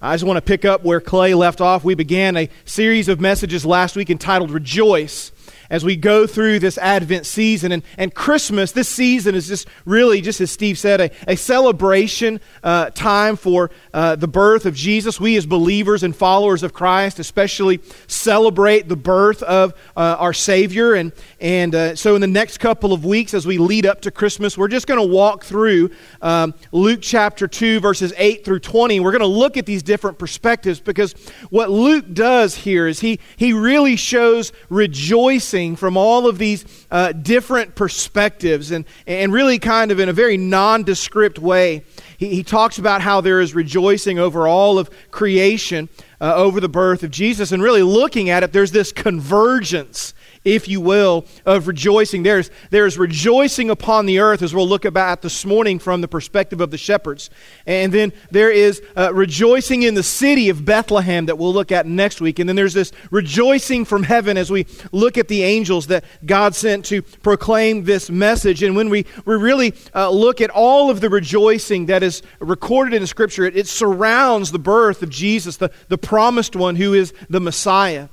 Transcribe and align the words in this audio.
I 0.00 0.14
just 0.14 0.24
want 0.24 0.36
to 0.36 0.42
pick 0.42 0.64
up 0.64 0.84
where 0.84 1.00
Clay 1.00 1.34
left 1.34 1.60
off. 1.60 1.82
We 1.82 1.94
began 1.96 2.36
a 2.36 2.48
series 2.64 3.08
of 3.08 3.20
messages 3.20 3.66
last 3.66 3.96
week 3.96 4.10
entitled 4.10 4.50
Rejoice 4.50 5.32
as 5.70 5.84
we 5.84 5.96
go 5.96 6.26
through 6.26 6.58
this 6.58 6.78
Advent 6.78 7.26
season. 7.26 7.72
And, 7.72 7.82
and 7.96 8.14
Christmas, 8.14 8.72
this 8.72 8.88
season 8.88 9.34
is 9.34 9.48
just 9.48 9.68
really, 9.84 10.20
just 10.20 10.40
as 10.40 10.50
Steve 10.50 10.78
said, 10.78 11.00
a, 11.00 11.10
a 11.26 11.36
celebration 11.36 12.40
uh, 12.62 12.90
time 12.90 13.36
for 13.36 13.70
uh, 13.92 14.16
the 14.16 14.28
birth 14.28 14.66
of 14.66 14.74
Jesus. 14.74 15.20
We, 15.20 15.36
as 15.36 15.46
believers 15.46 16.02
and 16.02 16.14
followers 16.16 16.62
of 16.62 16.72
Christ, 16.72 17.18
especially 17.18 17.80
celebrate 18.06 18.88
the 18.88 18.96
birth 18.96 19.42
of 19.42 19.74
uh, 19.96 20.16
our 20.18 20.32
Savior. 20.32 20.94
And, 20.94 21.12
and 21.40 21.74
uh, 21.74 21.96
so, 21.96 22.14
in 22.14 22.20
the 22.20 22.26
next 22.26 22.58
couple 22.58 22.92
of 22.92 23.04
weeks, 23.04 23.34
as 23.34 23.46
we 23.46 23.58
lead 23.58 23.86
up 23.86 24.00
to 24.02 24.10
Christmas, 24.10 24.56
we're 24.56 24.68
just 24.68 24.86
going 24.86 25.00
to 25.00 25.06
walk 25.06 25.44
through 25.44 25.90
um, 26.22 26.54
Luke 26.72 27.00
chapter 27.02 27.46
2, 27.46 27.80
verses 27.80 28.12
8 28.16 28.44
through 28.44 28.60
20. 28.60 29.00
We're 29.00 29.12
going 29.12 29.20
to 29.20 29.26
look 29.26 29.56
at 29.56 29.66
these 29.66 29.82
different 29.82 30.18
perspectives 30.18 30.80
because 30.80 31.12
what 31.50 31.70
Luke 31.70 32.06
does 32.12 32.54
here 32.54 32.86
is 32.86 33.00
he, 33.00 33.20
he 33.36 33.52
really 33.52 33.96
shows 33.96 34.52
rejoicing 34.70 35.57
from 35.76 35.96
all 35.96 36.26
of 36.26 36.38
these 36.38 36.64
uh, 36.90 37.12
different 37.12 37.74
perspectives 37.74 38.70
and, 38.70 38.84
and 39.06 39.32
really 39.32 39.58
kind 39.58 39.90
of 39.90 39.98
in 39.98 40.08
a 40.08 40.12
very 40.12 40.36
nondescript 40.36 41.38
way. 41.38 41.84
He, 42.16 42.28
he 42.28 42.42
talks 42.42 42.78
about 42.78 43.02
how 43.02 43.20
there 43.20 43.40
is 43.40 43.54
rejoicing 43.54 44.18
over 44.18 44.46
all 44.46 44.78
of 44.78 44.88
creation, 45.10 45.88
uh, 46.20 46.34
over 46.34 46.60
the 46.60 46.68
birth 46.68 47.02
of 47.02 47.10
Jesus, 47.10 47.52
and 47.52 47.62
really 47.62 47.82
looking 47.82 48.30
at 48.30 48.42
it, 48.42 48.52
there's 48.52 48.72
this 48.72 48.92
convergence 48.92 50.14
if 50.48 50.66
you 50.66 50.80
will, 50.80 51.26
of 51.44 51.68
rejoicing. 51.68 52.22
There's, 52.22 52.50
there's 52.70 52.96
rejoicing 52.96 53.68
upon 53.68 54.06
the 54.06 54.18
earth, 54.20 54.42
as 54.42 54.54
we'll 54.54 54.68
look 54.68 54.86
about 54.86 55.20
this 55.20 55.44
morning 55.44 55.78
from 55.78 56.00
the 56.00 56.08
perspective 56.08 56.60
of 56.60 56.70
the 56.70 56.78
shepherds. 56.78 57.28
And 57.66 57.92
then 57.92 58.12
there 58.30 58.50
is 58.50 58.82
uh, 58.96 59.12
rejoicing 59.12 59.82
in 59.82 59.94
the 59.94 60.02
city 60.02 60.48
of 60.48 60.64
Bethlehem 60.64 61.26
that 61.26 61.36
we'll 61.36 61.52
look 61.52 61.70
at 61.70 61.86
next 61.86 62.20
week. 62.20 62.38
And 62.38 62.48
then 62.48 62.56
there's 62.56 62.72
this 62.72 62.92
rejoicing 63.10 63.84
from 63.84 64.02
heaven 64.02 64.38
as 64.38 64.50
we 64.50 64.66
look 64.90 65.18
at 65.18 65.28
the 65.28 65.42
angels 65.42 65.88
that 65.88 66.04
God 66.24 66.54
sent 66.54 66.86
to 66.86 67.02
proclaim 67.02 67.84
this 67.84 68.08
message. 68.10 68.62
And 68.62 68.74
when 68.74 68.88
we, 68.88 69.04
we 69.26 69.34
really 69.34 69.74
uh, 69.94 70.08
look 70.10 70.40
at 70.40 70.50
all 70.50 70.90
of 70.90 71.00
the 71.00 71.10
rejoicing 71.10 71.86
that 71.86 72.02
is 72.02 72.22
recorded 72.40 72.94
in 72.94 73.06
Scripture, 73.06 73.44
it, 73.44 73.56
it 73.56 73.66
surrounds 73.66 74.50
the 74.50 74.58
birth 74.58 75.02
of 75.02 75.10
Jesus, 75.10 75.58
the, 75.58 75.70
the 75.88 75.98
promised 75.98 76.56
one 76.56 76.76
who 76.76 76.94
is 76.94 77.12
the 77.28 77.40
Messiah. 77.40 78.08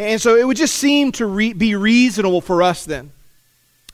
And 0.00 0.18
so 0.18 0.34
it 0.34 0.46
would 0.46 0.56
just 0.56 0.76
seem 0.76 1.12
to 1.12 1.26
re- 1.26 1.52
be 1.52 1.74
reasonable 1.74 2.40
for 2.40 2.62
us 2.62 2.86
then 2.86 3.12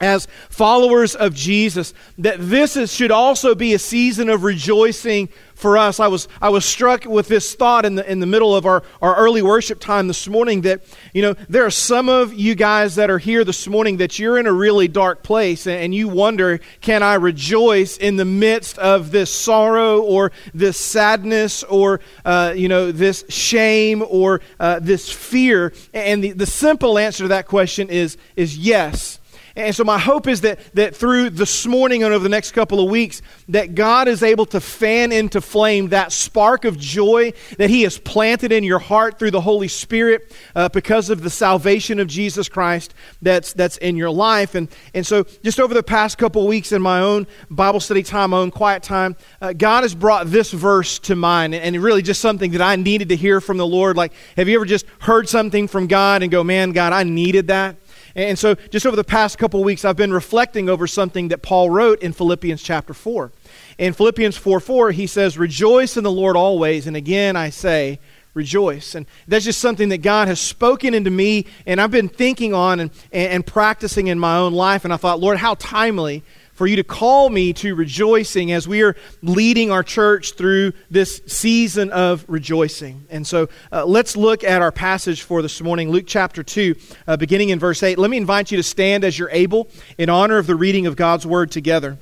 as 0.00 0.28
followers 0.50 1.16
of 1.16 1.34
Jesus 1.34 1.94
that 2.18 2.36
this 2.38 2.76
is, 2.76 2.94
should 2.94 3.10
also 3.10 3.56
be 3.56 3.74
a 3.74 3.78
season 3.78 4.28
of 4.28 4.44
rejoicing 4.44 5.28
for 5.56 5.76
us. 5.76 5.98
I 5.98 6.06
was, 6.06 6.28
I 6.40 6.50
was 6.50 6.64
struck 6.64 7.06
with 7.06 7.28
this 7.28 7.54
thought 7.54 7.84
in 7.84 7.96
the, 7.96 8.08
in 8.08 8.20
the 8.20 8.26
middle 8.26 8.54
of 8.54 8.66
our, 8.66 8.82
our 9.02 9.16
early 9.16 9.42
worship 9.42 9.80
time 9.80 10.06
this 10.06 10.28
morning 10.28 10.60
that, 10.60 10.82
you 11.12 11.22
know, 11.22 11.34
there 11.48 11.64
are 11.64 11.70
some 11.70 12.08
of 12.08 12.34
you 12.34 12.54
guys 12.54 12.94
that 12.96 13.10
are 13.10 13.18
here 13.18 13.42
this 13.42 13.66
morning 13.66 13.96
that 13.96 14.18
you're 14.18 14.38
in 14.38 14.46
a 14.46 14.52
really 14.52 14.86
dark 14.86 15.22
place 15.22 15.66
and, 15.66 15.94
you 15.94 16.08
wonder, 16.08 16.60
can 16.82 17.02
I 17.02 17.14
rejoice 17.14 17.96
in 17.96 18.16
the 18.16 18.26
midst 18.26 18.76
of 18.78 19.10
this 19.12 19.30
sorrow 19.32 20.02
or 20.02 20.30
this 20.52 20.76
sadness 20.76 21.64
or, 21.64 22.00
uh, 22.24 22.52
you 22.54 22.68
know, 22.68 22.92
this 22.92 23.24
shame 23.30 24.04
or 24.06 24.42
uh, 24.60 24.78
this 24.80 25.10
fear? 25.10 25.72
And 25.94 26.22
the, 26.22 26.32
the 26.32 26.46
simple 26.46 26.98
answer 26.98 27.24
to 27.24 27.28
that 27.28 27.46
question 27.46 27.88
is, 27.88 28.18
is 28.36 28.58
yes. 28.58 29.20
And 29.56 29.74
so 29.74 29.84
my 29.84 29.98
hope 29.98 30.28
is 30.28 30.42
that, 30.42 30.60
that 30.74 30.94
through 30.94 31.30
this 31.30 31.66
morning 31.66 32.02
and 32.02 32.12
over 32.12 32.22
the 32.22 32.28
next 32.28 32.52
couple 32.52 32.78
of 32.78 32.90
weeks, 32.90 33.22
that 33.48 33.74
God 33.74 34.06
is 34.06 34.22
able 34.22 34.44
to 34.46 34.60
fan 34.60 35.12
into 35.12 35.40
flame 35.40 35.88
that 35.88 36.12
spark 36.12 36.66
of 36.66 36.78
joy 36.78 37.32
that 37.56 37.70
He 37.70 37.82
has 37.82 37.96
planted 37.96 38.52
in 38.52 38.64
your 38.64 38.78
heart 38.78 39.18
through 39.18 39.30
the 39.30 39.40
Holy 39.40 39.68
Spirit 39.68 40.36
uh, 40.54 40.68
because 40.68 41.08
of 41.08 41.22
the 41.22 41.30
salvation 41.30 41.98
of 41.98 42.06
Jesus 42.06 42.50
Christ 42.50 42.92
that's, 43.22 43.54
that's 43.54 43.78
in 43.78 43.96
your 43.96 44.10
life. 44.10 44.54
And, 44.54 44.68
and 44.92 45.06
so 45.06 45.24
just 45.42 45.58
over 45.58 45.72
the 45.72 45.82
past 45.82 46.18
couple 46.18 46.42
of 46.42 46.48
weeks 46.48 46.70
in 46.70 46.82
my 46.82 47.00
own 47.00 47.26
Bible 47.48 47.80
study 47.80 48.02
time, 48.02 48.30
my 48.30 48.38
own 48.38 48.50
quiet 48.50 48.82
time, 48.82 49.16
uh, 49.40 49.54
God 49.54 49.84
has 49.84 49.94
brought 49.94 50.26
this 50.26 50.52
verse 50.52 50.98
to 50.98 51.16
mind 51.16 51.54
and 51.54 51.74
really 51.82 52.02
just 52.02 52.20
something 52.20 52.50
that 52.50 52.60
I 52.60 52.76
needed 52.76 53.08
to 53.08 53.16
hear 53.16 53.40
from 53.40 53.56
the 53.56 53.66
Lord. 53.66 53.96
Like, 53.96 54.12
have 54.36 54.48
you 54.48 54.56
ever 54.56 54.66
just 54.66 54.84
heard 55.00 55.30
something 55.30 55.66
from 55.66 55.86
God 55.86 56.22
and 56.22 56.30
go, 56.30 56.44
man, 56.44 56.72
God, 56.72 56.92
I 56.92 57.04
needed 57.04 57.46
that? 57.46 57.76
And 58.16 58.38
so, 58.38 58.54
just 58.54 58.86
over 58.86 58.96
the 58.96 59.04
past 59.04 59.36
couple 59.36 59.62
weeks, 59.62 59.84
I've 59.84 59.96
been 59.96 60.12
reflecting 60.12 60.70
over 60.70 60.86
something 60.86 61.28
that 61.28 61.42
Paul 61.42 61.68
wrote 61.68 62.00
in 62.00 62.14
Philippians 62.14 62.62
chapter 62.62 62.94
4. 62.94 63.30
In 63.76 63.92
Philippians 63.92 64.38
4 64.38 64.58
4, 64.58 64.90
he 64.92 65.06
says, 65.06 65.36
Rejoice 65.36 65.98
in 65.98 66.02
the 66.02 66.10
Lord 66.10 66.34
always. 66.34 66.86
And 66.86 66.96
again, 66.96 67.36
I 67.36 67.50
say, 67.50 68.00
rejoice. 68.32 68.94
And 68.94 69.04
that's 69.28 69.44
just 69.44 69.60
something 69.60 69.90
that 69.90 69.98
God 69.98 70.28
has 70.28 70.40
spoken 70.40 70.94
into 70.94 71.10
me, 71.10 71.44
and 71.66 71.78
I've 71.78 71.90
been 71.90 72.08
thinking 72.08 72.54
on 72.54 72.80
and, 72.80 72.90
and, 73.12 73.32
and 73.32 73.46
practicing 73.46 74.06
in 74.06 74.18
my 74.18 74.38
own 74.38 74.54
life. 74.54 74.84
And 74.84 74.94
I 74.94 74.96
thought, 74.96 75.20
Lord, 75.20 75.36
how 75.36 75.54
timely 75.54 76.24
for 76.56 76.66
you 76.66 76.76
to 76.76 76.84
call 76.84 77.28
me 77.28 77.52
to 77.52 77.74
rejoicing 77.74 78.50
as 78.50 78.66
we 78.66 78.82
are 78.82 78.96
leading 79.20 79.70
our 79.70 79.82
church 79.82 80.32
through 80.32 80.72
this 80.90 81.20
season 81.26 81.92
of 81.92 82.24
rejoicing. 82.28 83.06
And 83.10 83.26
so 83.26 83.50
uh, 83.70 83.84
let's 83.84 84.16
look 84.16 84.42
at 84.42 84.62
our 84.62 84.72
passage 84.72 85.20
for 85.20 85.42
this 85.42 85.60
morning, 85.60 85.90
Luke 85.90 86.06
chapter 86.06 86.42
2, 86.42 86.74
uh, 87.06 87.16
beginning 87.18 87.50
in 87.50 87.58
verse 87.58 87.82
8. 87.82 87.98
Let 87.98 88.10
me 88.10 88.16
invite 88.16 88.50
you 88.50 88.56
to 88.56 88.62
stand 88.62 89.04
as 89.04 89.18
you're 89.18 89.30
able 89.30 89.68
in 89.98 90.08
honor 90.08 90.38
of 90.38 90.46
the 90.46 90.56
reading 90.56 90.86
of 90.86 90.96
God's 90.96 91.26
word 91.26 91.52
together. 91.52 91.98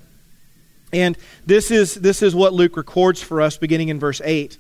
And 0.92 1.19
this 1.44 1.72
is, 1.72 1.97
this 1.97 2.22
is 2.22 2.32
what 2.32 2.53
Luke 2.53 2.76
records 2.76 3.21
for 3.21 3.41
us, 3.41 3.56
beginning 3.56 3.88
in 3.88 3.98
verse 3.98 4.21
8. 4.25 4.56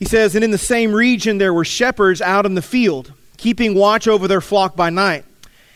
He 0.00 0.06
says, 0.06 0.34
And 0.34 0.42
in 0.42 0.50
the 0.50 0.58
same 0.58 0.92
region 0.92 1.38
there 1.38 1.54
were 1.54 1.64
shepherds 1.64 2.20
out 2.20 2.46
in 2.46 2.56
the 2.56 2.62
field, 2.62 3.12
keeping 3.36 3.76
watch 3.76 4.08
over 4.08 4.26
their 4.26 4.40
flock 4.40 4.74
by 4.74 4.90
night. 4.90 5.24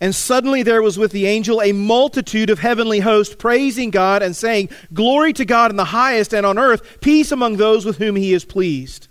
And 0.00 0.14
suddenly 0.14 0.62
there 0.62 0.82
was 0.82 0.98
with 0.98 1.12
the 1.12 1.26
angel 1.26 1.62
a 1.62 1.72
multitude 1.72 2.50
of 2.50 2.58
heavenly 2.58 3.00
hosts 3.00 3.34
praising 3.34 3.90
God 3.90 4.22
and 4.22 4.36
saying, 4.36 4.68
Glory 4.92 5.32
to 5.34 5.44
God 5.44 5.70
in 5.70 5.76
the 5.76 5.86
highest, 5.86 6.34
and 6.34 6.44
on 6.44 6.58
earth 6.58 7.00
peace 7.00 7.32
among 7.32 7.56
those 7.56 7.84
with 7.84 7.98
whom 7.98 8.16
he 8.16 8.34
is 8.34 8.44
pleased. 8.44 9.08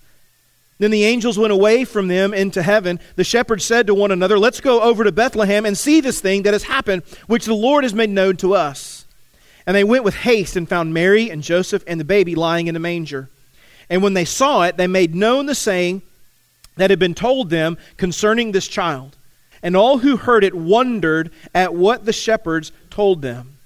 Then 0.78 0.92
the 0.92 1.06
angels 1.06 1.40
went 1.40 1.54
away 1.54 1.86
from 1.86 2.08
them 2.08 2.34
into 2.34 2.62
heaven. 2.62 3.00
The 3.16 3.24
shepherds 3.24 3.64
said 3.64 3.88
to 3.88 3.96
one 3.96 4.12
another, 4.12 4.38
Let's 4.38 4.62
go 4.62 4.82
over 4.82 5.04
to 5.04 5.12
Bethlehem 5.12 5.66
and 5.66 5.78
see 5.78 6.02
this 6.02 6.20
thing 6.20 6.44
that 6.44 6.54
has 6.54 6.64
happened, 6.64 7.04
which 7.28 7.46
the 7.46 7.54
Lord 7.56 7.84
has 7.84 7.94
made 7.94 8.10
known 8.10 8.38
to 8.38 8.54
us. 8.54 9.06
And 9.66 9.76
they 9.76 9.84
went 9.84 10.04
with 10.04 10.16
haste 10.16 10.56
and 10.56 10.70
found 10.70 10.94
Mary 10.94 11.32
and 11.32 11.42
Joseph 11.42 11.84
and 11.88 12.00
the 12.00 12.06
baby 12.06 12.36
lying 12.36 12.68
in 12.68 12.76
a 12.76 12.80
manger. 12.80 13.30
And 13.90 14.04
when 14.04 14.14
they 14.14 14.26
saw 14.26 14.64
it, 14.64 14.78
they 14.78 14.88
made 14.88 15.16
known 15.16 15.46
the 15.46 15.56
saying 15.56 16.02
that 16.76 16.90
had 16.90 17.00
been 17.00 17.16
told 17.16 17.50
them 17.50 17.78
concerning 17.98 18.52
this 18.52 18.68
child. 18.68 19.16
And 19.66 19.76
all 19.76 19.98
who 19.98 20.18
heard 20.18 20.44
it 20.44 20.54
wondered 20.54 21.32
at 21.52 21.74
what 21.74 22.06
the 22.06 22.14
shepherds 22.14 22.72
told 22.92 23.24
them. 23.24 23.58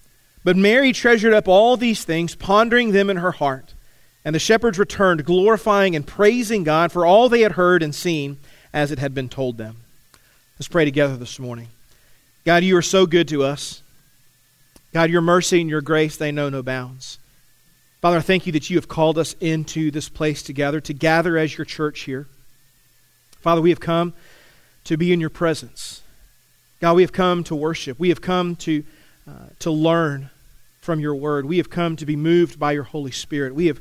But 0.46 0.56
Mary 0.56 0.94
treasured 0.94 1.34
up 1.34 1.50
all 1.50 1.76
these 1.76 2.06
things, 2.06 2.36
pondering 2.36 2.94
them 2.94 3.10
in 3.10 3.18
her 3.18 3.34
heart. 3.34 3.74
And 4.24 4.34
the 4.34 4.40
shepherds 4.40 4.80
returned, 4.80 5.26
glorifying 5.26 5.98
and 5.98 6.08
praising 6.08 6.64
God 6.64 6.94
for 6.94 7.06
all 7.06 7.28
they 7.28 7.42
had 7.42 7.52
heard 7.52 7.84
and 7.84 7.94
seen 7.94 8.38
as 8.72 8.92
it 8.94 9.00
had 9.00 9.14
been 9.14 9.28
told 9.28 9.58
them. 9.58 9.82
Let's 10.58 10.70
pray 10.70 10.86
together 10.86 11.18
this 11.18 11.38
morning. 11.38 11.68
God, 12.46 12.64
you 12.64 12.78
are 12.78 12.82
so 12.82 13.06
good 13.06 13.28
to 13.28 13.44
us. 13.44 13.84
God, 14.94 15.10
your 15.10 15.20
mercy 15.20 15.60
and 15.60 15.70
your 15.70 15.82
grace, 15.82 16.16
they 16.16 16.32
know 16.32 16.48
no 16.48 16.64
bounds. 16.64 17.20
Father, 18.00 18.20
I 18.20 18.22
thank 18.22 18.46
you 18.46 18.54
that 18.54 18.70
you 18.70 18.78
have 18.78 18.88
called 18.88 19.18
us 19.18 19.36
into 19.42 19.92
this 19.92 20.08
place 20.08 20.44
together, 20.44 20.80
to 20.80 20.94
gather 20.94 21.38
as 21.38 21.58
your 21.58 21.66
church 21.66 22.02
here. 22.02 22.28
Father, 23.42 23.62
we 23.62 23.70
have 23.70 23.82
come 23.82 24.14
to 24.90 24.98
be 24.98 25.14
in 25.14 25.20
your 25.20 25.30
presence. 25.30 26.02
God, 26.82 26.96
we 26.96 27.04
have 27.04 27.12
come 27.12 27.44
to 27.44 27.56
worship. 27.56 28.00
We 28.00 28.10
have 28.10 28.22
come 28.22 28.56
to, 28.56 28.84
uh, 29.28 29.34
to 29.60 29.70
learn 29.70 30.32
from 30.82 31.00
your 31.00 31.14
word. 31.14 31.46
We 31.46 31.58
have 31.58 31.70
come 31.70 31.96
to 31.98 32.08
be 32.08 32.16
moved 32.16 32.60
by 32.60 32.72
your 32.72 32.86
Holy 32.86 33.12
Spirit. 33.12 33.54
We 33.54 33.68
have, 33.68 33.80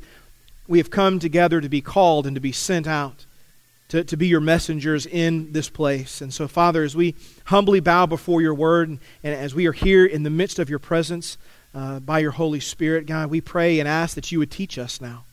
we 0.67 0.77
have 0.77 0.91
come 0.91 1.17
together 1.17 1.61
to 1.61 1.67
be 1.67 1.81
called 1.81 2.27
and 2.27 2.35
to 2.35 2.39
be 2.39 2.51
sent 2.51 2.85
out, 2.85 3.25
to, 3.87 4.03
to 4.03 4.17
be 4.17 4.27
your 4.27 4.39
messengers 4.39 5.07
in 5.07 5.51
this 5.51 5.67
place. 5.67 6.21
And 6.21 6.31
so, 6.31 6.47
Father, 6.47 6.83
as 6.83 6.95
we 6.95 7.15
humbly 7.45 7.79
bow 7.79 8.05
before 8.05 8.43
your 8.43 8.53
word 8.53 8.89
and, 8.89 8.99
and 9.23 9.33
as 9.33 9.55
we 9.55 9.65
are 9.65 9.71
here 9.71 10.05
in 10.05 10.21
the 10.21 10.29
midst 10.29 10.59
of 10.59 10.69
your 10.69 10.77
presence 10.77 11.39
uh, 11.73 11.99
by 12.01 12.19
your 12.19 12.33
Holy 12.33 12.59
Spirit, 12.59 13.07
God, 13.07 13.31
we 13.31 13.41
pray 13.41 13.79
and 13.79 13.89
ask 13.89 14.13
that 14.13 14.31
you 14.31 14.37
would 14.37 14.51
teach 14.51 14.77
us 14.77 15.01
now. 15.01 15.23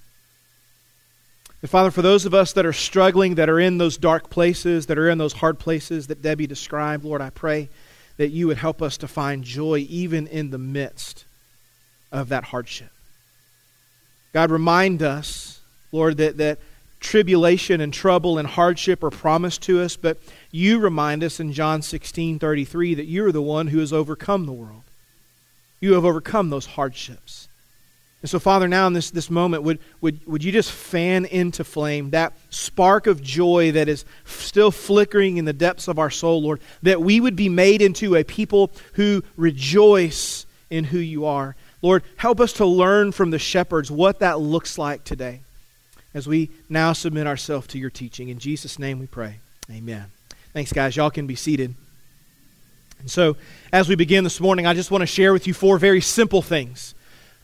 And 1.63 1.71
Father, 1.71 1.91
for 1.91 2.03
those 2.03 2.27
of 2.27 2.35
us 2.35 2.53
that 2.53 2.67
are 2.67 2.73
struggling, 2.73 3.37
that 3.37 3.49
are 3.49 3.59
in 3.59 3.79
those 3.79 3.97
dark 3.97 4.31
places, 4.31 4.87
that 4.87 4.99
are 4.99 5.09
in 5.09 5.19
those 5.19 5.33
hard 5.33 5.59
places 5.59 6.09
that 6.09 6.23
Debbie 6.23 6.47
described, 6.47 7.05
Lord, 7.05 7.21
I 7.21 7.31
pray 7.31 7.69
that 8.19 8.29
you 8.29 8.47
would 8.47 8.59
help 8.59 8.83
us 8.83 8.97
to 8.99 9.09
find 9.09 9.43
joy 9.45 9.87
even 9.89 10.27
in 10.27 10.51
the 10.51 10.59
midst 10.59 11.25
of 12.13 12.29
that 12.29 12.45
hardship. 12.45 12.91
God, 14.33 14.51
remind 14.51 15.03
us, 15.03 15.61
Lord, 15.93 16.19
that, 16.19 16.37
that 16.37 16.59
tribulation 17.01 17.81
and 17.81 17.93
trouble 17.93 18.39
and 18.39 18.49
hardship 18.49 19.03
are 19.03 19.11
promised 19.11 19.63
to 19.63 19.81
us, 19.81 19.97
but 19.97 20.19
you 20.51 20.79
remind 20.79 21.23
us 21.23 21.41
in 21.41 21.53
John 21.53 21.83
16 21.83 22.39
33 22.39 22.95
that 22.95 23.07
you 23.07 23.25
are 23.25 23.33
the 23.33 23.43
one 23.43 23.69
who 23.69 23.79
has 23.79 23.93
overcome 23.93 24.47
the 24.47 24.53
world. 24.53 24.83
You 25.81 25.95
have 25.95 26.05
overcome 26.05 26.51
those 26.51 26.67
hardships. 26.67 27.46
And 28.27 28.31
so, 28.33 28.41
Father, 28.41 28.67
now 28.67 28.89
in 28.89 28.93
this, 28.93 29.13
this 29.13 29.31
moment, 29.31 29.63
would, 29.63 29.79
would, 30.01 30.19
would 30.27 30.43
you 30.43 30.51
just 30.51 30.73
fan 30.73 31.27
into 31.27 31.63
flame 31.63 32.11
that 32.11 32.33
spark 32.51 33.07
of 33.07 33.23
joy 33.23 33.71
that 33.71 33.89
is 33.89 34.05
still 34.25 34.73
flickering 34.73 35.37
in 35.37 35.45
the 35.45 35.53
depths 35.53 35.87
of 35.87 36.01
our 36.01 36.11
soul, 36.11 36.43
Lord, 36.43 36.61
that 36.83 37.01
we 37.01 37.21
would 37.21 37.37
be 37.37 37.49
made 37.49 37.83
into 37.83 38.17
a 38.17 38.25
people 38.25 38.73
who 38.95 39.23
rejoice 39.37 40.45
in 40.71 40.83
who 40.83 40.99
you 40.99 41.25
are. 41.27 41.55
Lord, 41.83 42.03
help 42.17 42.41
us 42.41 42.55
to 42.55 42.67
learn 42.67 43.13
from 43.13 43.31
the 43.31 43.39
shepherds 43.39 43.93
what 43.93 44.19
that 44.19 44.41
looks 44.41 44.77
like 44.77 45.05
today 45.05 45.43
as 46.13 46.27
we 46.27 46.51
now 46.69 46.95
submit 46.95 47.29
ourselves 47.29 47.69
to 47.69 47.79
your 47.79 47.91
teaching. 47.91 48.29
In 48.29 48.41
Jesus' 48.41 48.77
name 48.77 48.99
we 48.99 49.07
pray. 49.07 49.37
Amen. 49.71 50.07
Thanks, 50.53 50.73
guys. 50.73 50.97
Y'all 50.97 51.13
can 51.13 51.29
be 51.29 51.37
seated. 51.37 51.77
And 52.99 53.09
so, 53.09 53.37
as 53.73 53.89
we 53.89 53.95
begin 53.95 54.25
this 54.25 54.41
morning, 54.41 54.67
I 54.67 54.75
just 54.75 54.91
want 54.91 55.03
to 55.03 55.07
share 55.07 55.33
with 55.33 55.47
you 55.47 55.55
four 55.55 55.79
very 55.79 56.01
simple 56.01 56.43
things 56.43 56.96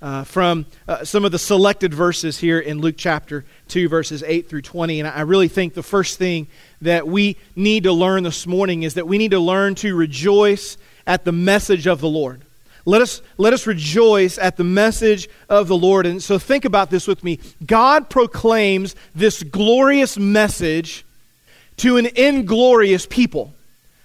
uh, 0.02 0.24
from 0.24 0.66
uh, 0.88 1.04
some 1.04 1.24
of 1.24 1.30
the 1.30 1.38
selected 1.38 1.94
verses 1.94 2.36
here 2.36 2.58
in 2.58 2.80
Luke 2.80 2.96
chapter 2.98 3.44
2, 3.68 3.88
verses 3.88 4.24
8 4.24 4.48
through 4.48 4.62
20. 4.62 4.98
And 4.98 5.08
I 5.08 5.20
really 5.20 5.46
think 5.46 5.74
the 5.74 5.82
first 5.82 6.18
thing 6.18 6.48
that 6.82 7.06
we 7.06 7.36
need 7.54 7.84
to 7.84 7.92
learn 7.92 8.24
this 8.24 8.46
morning 8.46 8.82
is 8.82 8.94
that 8.94 9.06
we 9.06 9.16
need 9.16 9.30
to 9.30 9.38
learn 9.38 9.76
to 9.76 9.94
rejoice 9.94 10.76
at 11.06 11.24
the 11.24 11.32
message 11.32 11.86
of 11.86 12.00
the 12.00 12.08
Lord. 12.08 12.42
Let 12.84 13.00
us, 13.00 13.22
let 13.38 13.52
us 13.52 13.68
rejoice 13.68 14.38
at 14.38 14.56
the 14.56 14.64
message 14.64 15.28
of 15.48 15.68
the 15.68 15.76
Lord. 15.76 16.04
And 16.04 16.20
so 16.20 16.36
think 16.36 16.64
about 16.64 16.90
this 16.90 17.06
with 17.06 17.22
me. 17.22 17.38
God 17.64 18.10
proclaims 18.10 18.96
this 19.14 19.44
glorious 19.44 20.18
message 20.18 21.04
to 21.76 21.96
an 21.96 22.06
inglorious 22.16 23.06
people. 23.06 23.54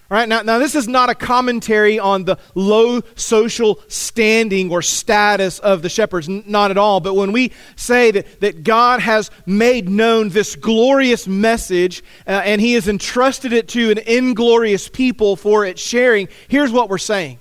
All 0.09 0.17
right, 0.17 0.29
now, 0.29 0.41
now 0.41 0.57
this 0.57 0.73
is 0.73 0.87
not 0.87 1.09
a 1.09 1.15
commentary 1.15 1.99
on 1.99 2.23
the 2.23 2.37
low 2.55 3.01
social 3.15 3.81
standing 3.89 4.71
or 4.71 4.81
status 4.81 5.59
of 5.59 5.81
the 5.81 5.89
shepherds, 5.89 6.29
N- 6.29 6.45
not 6.47 6.71
at 6.71 6.77
all. 6.77 7.01
But 7.01 7.15
when 7.15 7.33
we 7.33 7.51
say 7.75 8.11
that, 8.11 8.39
that 8.39 8.63
God 8.63 9.01
has 9.01 9.29
made 9.45 9.89
known 9.89 10.29
this 10.29 10.55
glorious 10.55 11.27
message 11.27 12.03
uh, 12.25 12.41
and 12.45 12.61
he 12.61 12.73
has 12.73 12.87
entrusted 12.87 13.51
it 13.51 13.67
to 13.69 13.91
an 13.91 13.97
inglorious 13.97 14.87
people 14.87 15.35
for 15.35 15.65
its 15.65 15.81
sharing, 15.81 16.29
here's 16.47 16.71
what 16.71 16.89
we're 16.89 16.97
saying. 16.99 17.39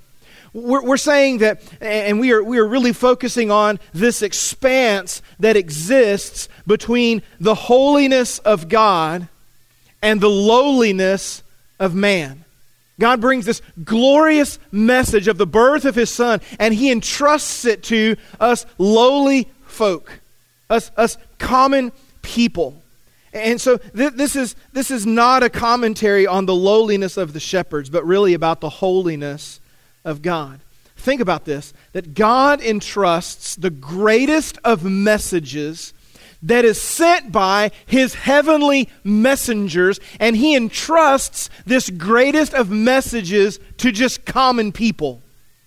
We're, 0.51 0.83
we're 0.83 0.97
saying 0.97 1.37
that, 1.37 1.61
and 1.79 2.19
we 2.19 2.33
are, 2.33 2.43
we 2.43 2.57
are 2.57 2.67
really 2.67 2.91
focusing 2.91 3.49
on 3.49 3.79
this 3.93 4.21
expanse 4.21 5.21
that 5.39 5.55
exists 5.55 6.49
between 6.65 7.21
the 7.39 7.55
holiness 7.55 8.39
of 8.39 8.67
God 8.67 9.29
and 10.01 10.19
the 10.19 10.29
lowliness 10.29 11.43
of 11.79 11.95
man. 11.95 12.43
God 12.99 13.21
brings 13.21 13.45
this 13.45 13.61
glorious 13.83 14.57
message 14.71 15.27
of 15.27 15.37
the 15.37 15.45
birth 15.45 15.85
of 15.85 15.95
his 15.95 16.09
son, 16.09 16.41
and 16.59 16.73
he 16.73 16.91
entrusts 16.91 17.65
it 17.65 17.83
to 17.83 18.15
us 18.39 18.65
lowly 18.77 19.47
folk, 19.65 20.19
us, 20.69 20.91
us 20.97 21.17
common 21.37 21.91
people. 22.21 22.81
And 23.33 23.61
so 23.61 23.77
th- 23.77 24.13
this, 24.13 24.35
is, 24.35 24.55
this 24.73 24.89
is 24.89 25.05
not 25.05 25.43
a 25.43 25.49
commentary 25.49 26.25
on 26.25 26.45
the 26.45 26.55
lowliness 26.55 27.17
of 27.17 27.33
the 27.33 27.39
shepherds, 27.39 27.89
but 27.89 28.05
really 28.05 28.33
about 28.33 28.61
the 28.61 28.69
holiness 28.69 29.59
of 30.03 30.21
God. 30.21 30.59
Think 30.95 31.21
about 31.21 31.45
this 31.45 31.73
that 31.93 32.15
God 32.15 32.61
entrusts 32.61 33.55
the 33.55 33.69
greatest 33.69 34.57
of 34.63 34.83
messages 34.83 35.93
that 36.43 36.65
is 36.65 36.81
sent 36.81 37.31
by 37.31 37.71
his 37.85 38.13
heavenly 38.13 38.89
messengers, 39.03 39.99
and 40.19 40.35
he 40.35 40.55
entrusts 40.55 41.49
this 41.65 41.89
greatest 41.89 42.53
of 42.53 42.69
messages 42.69 43.59
to 43.77 43.91
just 43.91 44.25
common 44.25 44.71
people. 44.71 45.21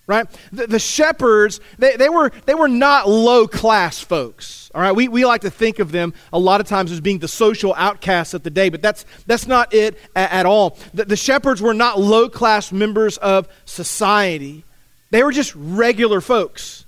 Right? 0.07 0.27
The, 0.51 0.67
the 0.67 0.79
shepherds, 0.79 1.61
they, 1.77 1.95
they, 1.95 2.09
were, 2.09 2.31
they 2.45 2.53
were 2.53 2.67
not 2.67 3.07
low 3.07 3.47
class 3.47 4.01
folks. 4.01 4.69
All 4.75 4.81
right? 4.81 4.91
We, 4.91 5.07
we 5.07 5.25
like 5.25 5.41
to 5.41 5.49
think 5.49 5.79
of 5.79 5.93
them 5.93 6.13
a 6.33 6.39
lot 6.39 6.59
of 6.59 6.67
times 6.67 6.91
as 6.91 6.99
being 6.99 7.19
the 7.19 7.29
social 7.29 7.73
outcasts 7.77 8.33
of 8.33 8.43
the 8.43 8.49
day, 8.49 8.67
but 8.67 8.81
that's, 8.81 9.05
that's 9.25 9.47
not 9.47 9.73
it 9.73 9.97
at, 10.15 10.31
at 10.31 10.45
all. 10.45 10.77
The, 10.93 11.05
the 11.05 11.15
shepherds 11.15 11.61
were 11.61 11.73
not 11.73 11.97
low 11.97 12.27
class 12.27 12.73
members 12.73 13.17
of 13.17 13.47
society, 13.63 14.65
they 15.11 15.23
were 15.23 15.31
just 15.31 15.53
regular 15.55 16.19
folks. 16.19 16.85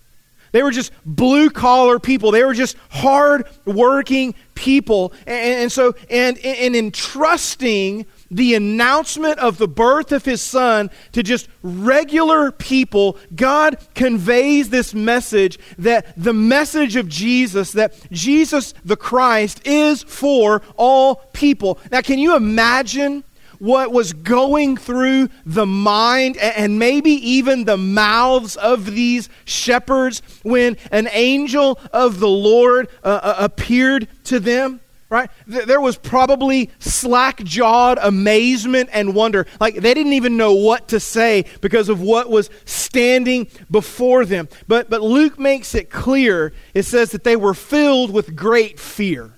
They 0.53 0.63
were 0.63 0.71
just 0.71 0.93
blue 1.03 1.49
collar 1.49 1.99
people. 1.99 2.31
They 2.31 2.45
were 2.45 2.53
just 2.53 2.77
hard 2.89 3.47
working 3.65 4.35
people. 4.53 5.11
And, 5.25 5.63
and 5.63 5.71
so, 5.71 5.95
and 6.09 6.37
in 6.37 6.75
entrusting 6.75 8.05
the 8.29 8.53
announcement 8.53 9.39
of 9.39 9.57
the 9.57 9.67
birth 9.67 10.11
of 10.11 10.25
his 10.25 10.41
son 10.41 10.91
to 11.13 11.23
just 11.23 11.49
regular 11.63 12.51
people, 12.51 13.17
God 13.35 13.77
conveys 13.95 14.69
this 14.69 14.93
message 14.93 15.57
that 15.79 16.13
the 16.15 16.33
message 16.33 16.95
of 16.95 17.09
Jesus, 17.09 17.71
that 17.71 17.95
Jesus 18.11 18.75
the 18.85 18.95
Christ 18.95 19.65
is 19.65 20.03
for 20.03 20.61
all 20.77 21.15
people. 21.33 21.79
Now, 21.91 22.01
can 22.01 22.19
you 22.19 22.35
imagine? 22.35 23.23
What 23.63 23.93
was 23.93 24.11
going 24.11 24.75
through 24.75 25.29
the 25.45 25.65
mind 25.65 26.35
and 26.35 26.77
maybe 26.77 27.11
even 27.11 27.63
the 27.63 27.77
mouths 27.77 28.57
of 28.57 28.85
these 28.87 29.29
shepherds 29.45 30.21
when 30.43 30.75
an 30.91 31.07
angel 31.13 31.79
of 31.93 32.19
the 32.19 32.27
Lord 32.27 32.89
uh, 33.05 33.21
uh 33.23 33.35
appeared 33.39 34.09
to 34.25 34.41
them? 34.41 34.81
Right? 35.07 35.29
There 35.47 35.79
was 35.79 35.95
probably 35.95 36.71
slack 36.79 37.41
jawed 37.45 37.99
amazement 38.01 38.89
and 38.91 39.15
wonder. 39.15 39.47
Like 39.61 39.75
they 39.75 39.93
didn't 39.93 40.13
even 40.13 40.35
know 40.35 40.55
what 40.55 40.89
to 40.89 40.99
say 40.99 41.45
because 41.61 41.87
of 41.87 42.01
what 42.01 42.29
was 42.29 42.49
standing 42.65 43.47
before 43.71 44.25
them. 44.25 44.49
But, 44.67 44.89
but 44.89 45.01
Luke 45.01 45.39
makes 45.39 45.73
it 45.73 45.89
clear 45.89 46.51
it 46.73 46.83
says 46.83 47.11
that 47.11 47.23
they 47.23 47.37
were 47.37 47.53
filled 47.53 48.11
with 48.11 48.35
great 48.35 48.77
fear. 48.77 49.31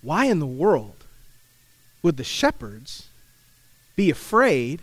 Why 0.00 0.26
in 0.26 0.38
the 0.38 0.46
world 0.46 0.93
would 2.04 2.18
the 2.18 2.22
shepherds 2.22 3.08
be 3.96 4.10
afraid 4.10 4.82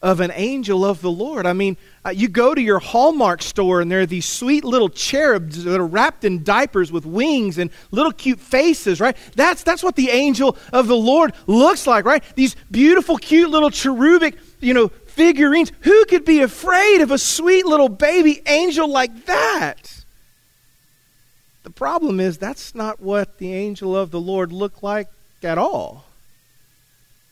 of 0.00 0.20
an 0.20 0.30
angel 0.34 0.84
of 0.84 1.00
the 1.00 1.10
Lord? 1.10 1.46
I 1.46 1.54
mean, 1.54 1.76
uh, 2.04 2.10
you 2.10 2.28
go 2.28 2.54
to 2.54 2.60
your 2.60 2.78
Hallmark 2.78 3.42
store 3.42 3.80
and 3.80 3.90
there 3.90 4.02
are 4.02 4.06
these 4.06 4.26
sweet 4.26 4.62
little 4.62 4.90
cherubs 4.90 5.64
that 5.64 5.80
are 5.80 5.86
wrapped 5.86 6.24
in 6.24 6.44
diapers 6.44 6.92
with 6.92 7.06
wings 7.06 7.56
and 7.56 7.70
little 7.90 8.12
cute 8.12 8.38
faces, 8.38 9.00
right? 9.00 9.16
That's, 9.34 9.62
that's 9.62 9.82
what 9.82 9.96
the 9.96 10.10
angel 10.10 10.56
of 10.72 10.86
the 10.86 10.96
Lord 10.96 11.32
looks 11.46 11.86
like, 11.86 12.04
right? 12.04 12.22
These 12.36 12.54
beautiful, 12.70 13.16
cute 13.16 13.50
little 13.50 13.70
cherubic, 13.70 14.36
you 14.60 14.74
know, 14.74 14.88
figurines. 15.06 15.72
Who 15.80 16.04
could 16.04 16.26
be 16.26 16.42
afraid 16.42 17.00
of 17.00 17.10
a 17.10 17.18
sweet 17.18 17.64
little 17.64 17.88
baby 17.88 18.42
angel 18.46 18.86
like 18.86 19.24
that? 19.24 20.04
The 21.62 21.70
problem 21.70 22.20
is 22.20 22.36
that's 22.36 22.74
not 22.74 23.00
what 23.00 23.38
the 23.38 23.54
angel 23.54 23.96
of 23.96 24.10
the 24.10 24.20
Lord 24.20 24.52
looked 24.52 24.82
like 24.82 25.08
at 25.42 25.56
all. 25.56 26.04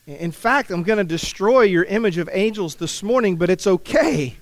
In 0.07 0.31
fact, 0.31 0.71
I'm 0.71 0.83
going 0.83 0.99
to 0.99 1.03
destroy 1.03 1.63
your 1.63 1.83
image 1.83 2.17
of 2.17 2.29
angels 2.31 2.75
this 2.75 3.03
morning, 3.03 3.35
but 3.35 3.49
it's 3.49 3.67
okay. 3.67 4.37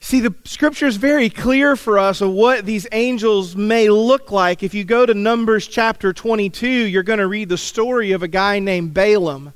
See, 0.00 0.20
the 0.20 0.34
scripture 0.44 0.86
is 0.86 0.96
very 0.96 1.30
clear 1.30 1.76
for 1.76 1.98
us 1.98 2.20
of 2.20 2.30
what 2.32 2.66
these 2.66 2.86
angels 2.92 3.56
may 3.56 3.88
look 3.88 4.30
like. 4.30 4.62
If 4.62 4.74
you 4.74 4.84
go 4.84 5.06
to 5.06 5.14
Numbers 5.14 5.66
chapter 5.66 6.12
22, 6.12 6.68
you're 6.68 7.02
going 7.02 7.20
to 7.20 7.26
read 7.26 7.48
the 7.48 7.56
story 7.56 8.12
of 8.12 8.22
a 8.22 8.28
guy 8.28 8.58
named 8.58 8.92
Balaam. 8.92 9.54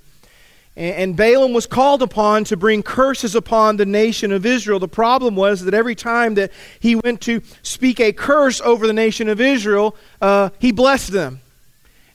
And 0.75 1.15
Balaam 1.15 1.53
was 1.53 1.67
called 1.67 2.01
upon 2.01 2.45
to 2.45 2.57
bring 2.57 2.83
curses 2.83 3.35
upon 3.35 3.77
the 3.77 3.87
nation 3.87 4.33
of 4.33 4.47
Israel. 4.47 4.79
The 4.79 4.89
problem 4.89 5.37
was 5.37 5.65
that 5.67 5.75
every 5.75 5.95
time 5.95 6.35
that 6.35 6.51
he 6.81 6.97
went 6.97 7.21
to 7.23 7.43
speak 7.63 8.01
a 8.01 8.15
curse 8.15 8.59
over 8.63 8.87
the 8.87 8.95
nation 8.95 9.29
of 9.29 9.39
Israel, 9.39 9.97
uh, 10.23 10.49
he 10.59 10.73
blessed 10.73 11.13
them. 11.13 11.43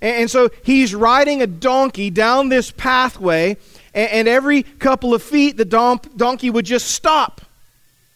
And, 0.01 0.31
so 0.31 0.49
he's 0.63 0.95
riding 0.95 1.41
a 1.41 1.47
donkey 1.47 2.09
down 2.09 2.49
this 2.49 2.71
pathway, 2.71 3.57
and, 3.93 4.27
every 4.27 4.63
couple 4.63 5.13
of 5.13 5.21
feet, 5.21 5.57
the 5.57 5.65
donkey 5.65 6.49
would 6.49 6.65
just 6.65 6.91
stop. 6.91 7.41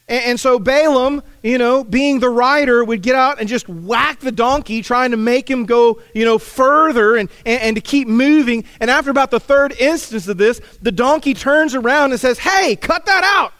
And, 0.07 0.39
so 0.39 0.59
Balaam, 0.59 1.23
you 1.41 1.57
know, 1.57 1.83
being 1.83 2.19
the 2.19 2.29
rider, 2.29 2.83
would 2.83 3.01
get 3.01 3.15
out 3.15 3.39
and 3.39 3.47
just 3.47 3.69
whack 3.69 4.19
the 4.19 4.31
donkey, 4.31 4.81
trying 4.81 5.11
to 5.11 5.17
make 5.17 5.49
him 5.49 5.65
go, 5.65 6.01
you 6.13 6.25
know, 6.25 6.37
further 6.37 7.15
and, 7.15 7.29
and, 7.45 7.61
and, 7.61 7.75
to 7.77 7.81
keep 7.81 8.07
moving. 8.07 8.65
And 8.79 8.91
after 8.91 9.09
about 9.09 9.31
the 9.31 9.39
third 9.39 9.73
instance 9.79 10.27
of 10.27 10.37
this, 10.37 10.61
the 10.81 10.91
donkey 10.91 11.33
turns 11.33 11.73
around 11.73 12.11
and 12.11 12.19
says, 12.19 12.37
Hey, 12.37 12.75
cut 12.75 13.05
that 13.05 13.23
out. 13.23 13.53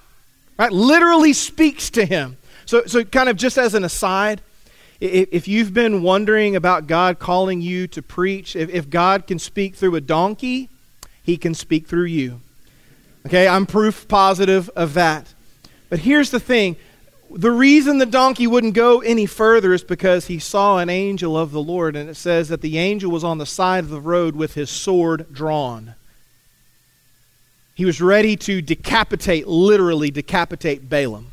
Right? 0.59 0.71
Literally 0.71 1.33
speaks 1.33 1.89
to 1.91 2.05
him. 2.05 2.37
So, 2.65 2.85
so 2.85 3.03
kind 3.03 3.29
of 3.29 3.37
just 3.37 3.57
as 3.57 3.73
an 3.73 3.83
aside, 3.83 4.41
if 5.03 5.50
you've 5.50 5.74
been 5.74 6.01
wondering 6.01 6.55
about 6.55 6.88
God 6.88 7.19
calling 7.19 7.62
you 7.62 7.88
to 7.88 8.01
preach, 8.01 8.55
if, 8.55 8.89
God 8.89 9.27
can 9.27 9.38
speak 9.38 9.75
through 9.75 9.95
a 9.95 10.01
donkey, 10.01 10.69
he 11.22 11.36
can 11.36 11.53
speak 11.53 11.88
through 11.88 12.05
you. 12.05 12.39
Okay, 13.25 13.45
I'm 13.48 13.65
proof 13.65 14.07
positive 14.07 14.69
of 14.75 14.93
that. 14.93 15.33
But 15.89 16.00
here's 16.00 16.31
the 16.31 16.39
thing 16.39 16.77
the 17.29 17.51
reason 17.51 17.98
the 17.98 18.05
donkey 18.05 18.48
wouldn't 18.48 18.75
go 18.75 19.01
any 19.01 19.25
further 19.25 19.74
is 19.74 19.83
because 19.83 20.27
he 20.27 20.39
saw 20.39 20.77
an 20.77 20.89
angel 20.89 21.38
of 21.38 21.51
the 21.51 21.62
Lord, 21.62 21.95
and 21.98 22.10
it 22.10 22.15
says 22.15 22.48
that 22.50 22.62
the 22.62 22.77
angel 22.77 23.12
was 23.12 23.24
on 23.24 23.39
the 23.39 23.45
side 23.45 23.83
of 23.83 23.89
the 23.89 24.00
road 24.00 24.36
with 24.36 24.53
his 24.53 24.69
sword 24.69 25.33
drawn. 25.33 25.95
He 27.75 27.83
was 27.83 28.00
ready 28.00 28.38
to 28.38 28.62
decapitate, 28.62 29.48
literally 29.48 30.12
decapitate 30.12 30.88
Balaam. 30.88 31.32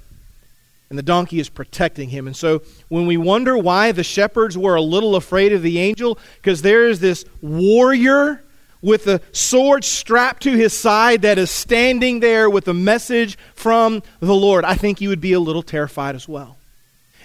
And 0.91 0.99
the 0.99 1.05
donkey 1.05 1.39
is 1.39 1.49
protecting 1.49 2.09
him. 2.09 2.27
And 2.27 2.37
so 2.37 2.63
when 2.89 3.07
we 3.07 3.17
wonder 3.17 3.57
why 3.57 3.93
the 3.93 4.03
shepherds 4.03 4.59
were 4.59 4.75
a 4.75 4.83
little 4.83 5.15
afraid 5.15 5.53
of 5.53 5.63
the 5.63 5.79
angel, 5.79 6.19
because 6.37 6.63
there 6.63 6.89
is 6.89 6.99
this 6.99 7.25
warrior 7.41 8.43
with 8.83 9.07
a 9.07 9.21
sword 9.31 9.85
strapped 9.85 10.43
to 10.43 10.53
his 10.53 10.73
side 10.73 11.23
that 11.23 11.39
is 11.39 11.51
standing 11.51 12.19
there 12.19 12.51
with 12.51 12.67
a 12.67 12.75
message 12.75 13.39
from 13.55 14.03
the 14.19 14.35
Lord, 14.35 14.65
I 14.65 14.75
think 14.75 15.01
you 15.01 15.11
would 15.11 15.21
be 15.21 15.33
a 15.33 15.41
little 15.41 15.63
terrified 15.63 16.17
as 16.17 16.27
well. 16.27 16.57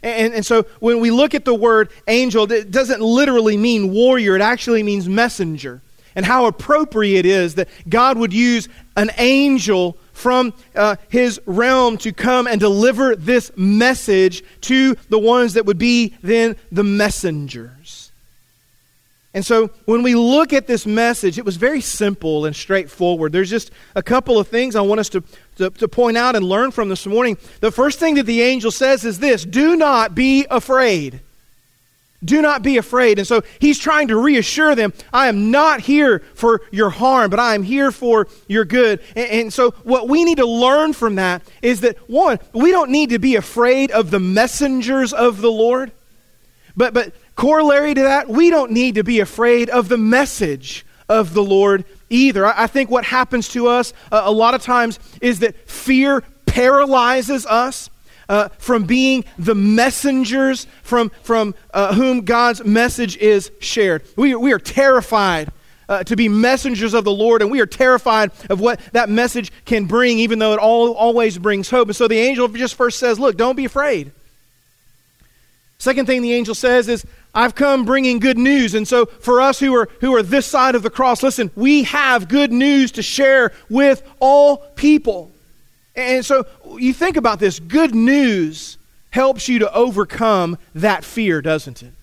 And, 0.03 0.35
and 0.35 0.45
so 0.45 0.63
when 0.79 0.99
we 0.99 1.09
look 1.09 1.33
at 1.33 1.45
the 1.45 1.55
word 1.55 1.89
angel, 2.07 2.51
it 2.51 2.69
doesn't 2.69 3.01
literally 3.01 3.57
mean 3.57 3.91
warrior, 3.91 4.35
it 4.35 4.41
actually 4.41 4.83
means 4.83 5.09
messenger. 5.09 5.81
And 6.15 6.25
how 6.25 6.45
appropriate 6.45 7.25
it 7.25 7.25
is 7.25 7.55
that 7.55 7.67
God 7.89 8.17
would 8.17 8.31
use 8.31 8.69
an 8.95 9.11
angel 9.17 9.97
from 10.13 10.53
uh, 10.75 10.95
his 11.09 11.39
realm 11.45 11.97
to 11.97 12.13
come 12.13 12.47
and 12.47 12.59
deliver 12.59 13.15
this 13.15 13.51
message 13.57 14.43
to 14.61 14.95
the 15.09 15.19
ones 15.19 15.53
that 15.53 15.65
would 15.65 15.77
be 15.77 16.15
then 16.21 16.55
the 16.71 16.83
messengers. 16.83 18.11
And 19.35 19.45
so 19.45 19.67
when 19.83 20.01
we 20.01 20.15
look 20.15 20.53
at 20.53 20.65
this 20.65 20.85
message, 20.85 21.37
it 21.37 21.43
was 21.43 21.57
very 21.57 21.81
simple 21.81 22.45
and 22.45 22.55
straightforward. 22.55 23.33
There's 23.33 23.49
just 23.49 23.69
a 23.93 24.01
couple 24.01 24.39
of 24.39 24.47
things 24.47 24.77
I 24.77 24.81
want 24.81 25.01
us 25.01 25.09
to, 25.09 25.23
to, 25.57 25.69
to, 25.71 25.89
point 25.89 26.15
out 26.15 26.37
and 26.37 26.45
learn 26.45 26.71
from 26.71 26.87
this 26.87 27.05
morning. 27.05 27.37
The 27.59 27.69
first 27.69 27.99
thing 27.99 28.15
that 28.15 28.23
the 28.23 28.41
angel 28.41 28.71
says 28.71 29.03
is 29.03 29.19
this 29.19 29.43
do 29.43 29.75
not 29.75 30.15
be 30.15 30.47
afraid. 30.49 31.19
Do 32.25 32.41
not 32.41 32.63
be 32.63 32.77
afraid. 32.77 33.19
And 33.19 33.27
so 33.27 33.43
he's 33.59 33.79
trying 33.79 34.09
to 34.09 34.17
reassure 34.17 34.75
them 34.75 34.91
I 35.13 35.27
am 35.27 35.51
not 35.51 35.81
here 35.81 36.19
for 36.33 36.61
your 36.71 36.89
harm, 36.89 37.29
but 37.29 37.39
I 37.39 37.55
am 37.55 37.63
here 37.63 37.91
for 37.91 38.27
your 38.47 38.65
good. 38.65 39.01
And, 39.15 39.29
and 39.29 39.53
so 39.53 39.71
what 39.83 40.09
we 40.09 40.23
need 40.23 40.37
to 40.37 40.47
learn 40.47 40.93
from 40.93 41.15
that 41.15 41.43
is 41.61 41.81
that, 41.81 41.97
one, 42.09 42.39
we 42.53 42.71
don't 42.71 42.89
need 42.89 43.11
to 43.11 43.19
be 43.19 43.35
afraid 43.35 43.91
of 43.91 44.11
the 44.11 44.19
messengers 44.19 45.13
of 45.13 45.41
the 45.41 45.51
Lord. 45.51 45.91
But, 46.75 46.93
but 46.93 47.13
Corollary 47.35 47.93
to 47.93 48.01
that, 48.01 48.29
we 48.29 48.49
don't 48.49 48.71
need 48.71 48.95
to 48.95 49.03
be 49.03 49.19
afraid 49.19 49.69
of 49.69 49.89
the 49.89 49.97
message 49.97 50.85
of 51.09 51.33
the 51.33 51.43
Lord 51.43 51.83
either. 52.09 52.45
I, 52.45 52.67
think 52.67 52.89
what 52.89 53.05
happens 53.05 53.49
to 53.49 53.67
us 53.67 53.93
uh, 54.11 54.21
a 54.23 54.31
lot 54.31 54.53
of 54.53 54.61
times 54.61 54.99
is 55.21 55.39
that 55.39 55.69
fear 55.69 56.23
paralyzes 56.45 57.45
us. 57.45 57.89
Uh, 58.27 58.49
from 58.57 58.85
being 58.85 59.23
the 59.37 59.53
messengers 59.53 60.65
from, 60.81 61.11
from 61.21 61.53
uh, 61.73 61.93
whom 61.93 62.21
God's 62.21 62.63
message 62.65 63.17
is 63.17 63.51
shared. 63.59 64.03
We, 64.15 64.35
we 64.35 64.51
are 64.51 64.59
terrified 64.59 65.51
uh, 65.87 66.03
to 66.03 66.15
be 66.15 66.29
messengers 66.29 66.93
of 66.93 67.03
the 67.03 67.11
Lord, 67.11 67.41
and 67.41 67.51
we 67.51 67.61
are 67.61 67.65
terrified 67.65 68.31
of 68.49 68.59
what 68.59 68.79
that 68.93 69.09
message 69.09 69.51
can 69.65 69.85
bring, 69.85 70.19
even 70.19 70.39
though 70.39 70.53
it 70.53 70.59
all, 70.59 70.93
always 70.93 71.37
brings 71.37 71.69
hope. 71.69 71.87
And 71.87 71.95
so 71.95 72.07
the 72.07 72.17
angel 72.17 72.47
just 72.47 72.75
first 72.75 72.99
says, 72.99 73.19
Look, 73.19 73.37
don't 73.37 73.55
be 73.55 73.65
afraid. 73.65 74.11
Second 75.77 76.05
thing 76.05 76.21
the 76.21 76.33
angel 76.33 76.55
says 76.55 76.87
is, 76.87 77.05
I've 77.33 77.53
come 77.53 77.85
bringing 77.85 78.19
good 78.19 78.37
news. 78.37 78.73
And 78.73 78.87
so 78.87 79.05
for 79.05 79.41
us 79.41 79.59
who 79.59 79.75
are, 79.75 79.89
who 79.99 80.15
are 80.15 80.23
this 80.23 80.45
side 80.45 80.73
of 80.73 80.83
the 80.83 80.89
cross, 80.89 81.21
listen, 81.21 81.51
we 81.55 81.83
have 81.83 82.29
good 82.29 82.51
news 82.51 82.93
to 82.93 83.03
share 83.03 83.51
with 83.69 84.01
all 84.19 84.57
people. 84.75 85.34
And 85.95 86.25
so 86.25 86.45
you 86.77 86.93
think 86.93 87.17
about 87.17 87.39
this 87.39 87.59
good 87.59 87.95
news 87.95 88.77
helps 89.11 89.47
you 89.47 89.59
to 89.59 89.73
overcome 89.73 90.57
that 90.73 91.03
fear, 91.05 91.41
doesn't 91.41 91.83
it? 91.83 91.93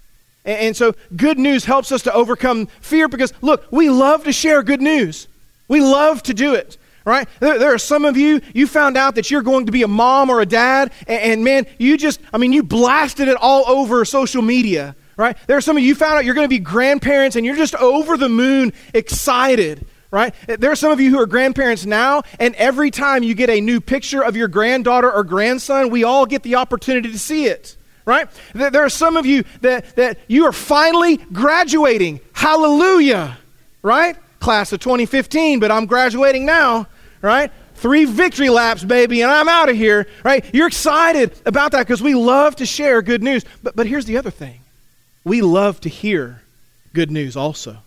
And 0.45 0.77
so 0.77 0.95
good 1.15 1.39
news 1.39 1.65
helps 1.65 1.93
us 1.93 2.03
to 2.03 2.13
overcome 2.13 2.67
fear 2.81 3.07
because, 3.07 3.33
look, 3.43 3.65
we 3.71 3.91
love 3.91 4.25
to 4.25 4.33
share 4.33 4.63
good 4.63 4.81
news. 4.81 5.29
We 5.69 5.81
love 5.81 6.23
to 6.25 6.35
do 6.35 6.55
it 6.55 6.79
right? 7.05 7.29
There, 7.41 7.75
are 7.75 7.79
some 7.79 8.05
of 8.05 8.17
you, 8.17 8.41
you 8.55 8.67
found 8.67 8.97
out 8.97 9.17
that 9.17 9.31
you're 9.31 9.43
going 9.43 9.67
to 9.67 9.73
be 9.73 9.83
a 9.83 9.89
mom 9.89 10.31
or 10.31 10.41
a 10.41 10.47
dad, 10.47 10.93
and, 11.07 11.21
and, 11.21 11.45
man, 11.45 11.67
you 11.79 11.97
just, 11.97 12.21
I 12.33 12.39
mean, 12.39 12.53
you 12.53 12.63
blasted 12.63 13.29
it 13.29 13.37
all 13.37 13.69
over 13.69 14.05
social 14.05 14.43
media, 14.43 14.95
right? 15.17 15.37
There 15.47 15.57
are 15.57 15.61
some 15.61 15.77
of 15.77 15.83
you 15.83 15.95
found 15.95 16.15
out 16.15 16.25
you're 16.25 16.35
going 16.35 16.45
to 16.45 16.49
be 16.49 16.59
grandparents 16.59 17.37
and 17.37 17.45
you're 17.45 17.57
just 17.57 17.75
over 17.75 18.17
the 18.17 18.29
moon 18.29 18.73
excited, 18.95 19.85
right? 20.12 20.35
There 20.47 20.71
are 20.71 20.76
some 20.76 20.92
of 20.92 21.00
you 21.00 21.11
who 21.11 21.19
are 21.19 21.26
grandparents 21.26 21.87
now, 21.87 22.23
and 22.38 22.54
every 22.57 22.92
time 22.92 23.25
you 23.25 23.35
get 23.35 23.50
a 23.50 23.61
new 23.61 23.81
picture 23.81 24.23
of 24.23 24.37
your 24.37 24.47
granddaughter 24.47 25.11
or 25.11 25.25
grandson, 25.25 25.88
we 25.88 26.04
all 26.04 26.26
get 26.26 26.45
the 26.45 26.57
opportunity 26.57 27.11
to 27.11 27.19
see 27.19 27.47
it, 27.47 27.76
right? 28.04 28.28
There 28.54 28.85
are 28.85 28.90
some 28.90 29.16
of 29.16 29.26
you 29.26 29.42
that, 29.62 29.97
that 29.97 30.19
you 30.28 30.45
are 30.45 30.52
finally 30.52 31.16
graduating. 31.16 32.21
Hallelujah, 32.35 33.38
right? 33.81 34.16
Class 34.38 34.73
of 34.73 34.81
2015, 34.81 35.59
but 35.59 35.73
I'm 35.73 35.87
graduating 35.87 36.45
now, 36.45 36.87
right? 37.23 37.50
Three 37.76 38.04
victory 38.04 38.50
laps, 38.50 38.85
baby, 38.85 39.23
and 39.23 39.31
I'm 39.31 39.49
out 39.49 39.71
of 39.71 39.76
here, 39.76 40.07
right? 40.23 40.45
You're 40.54 40.69
excited 40.69 41.33
about 41.47 41.73
that 41.73 41.87
because 41.87 42.02
we 42.02 42.14
love 42.14 42.57
to 42.57 42.66
share 42.66 43.00
good 43.00 43.23
news. 43.23 43.45
But, 43.62 43.75
but 43.75 43.87
here's 43.87 44.04
the 44.04 44.19
other 44.19 44.31
thing 44.31 44.61
we 45.25 45.40
love 45.40 45.81
to 45.81 45.88
hear 45.88 46.42
good 46.92 47.11
news 47.11 47.35
also. 47.35 47.78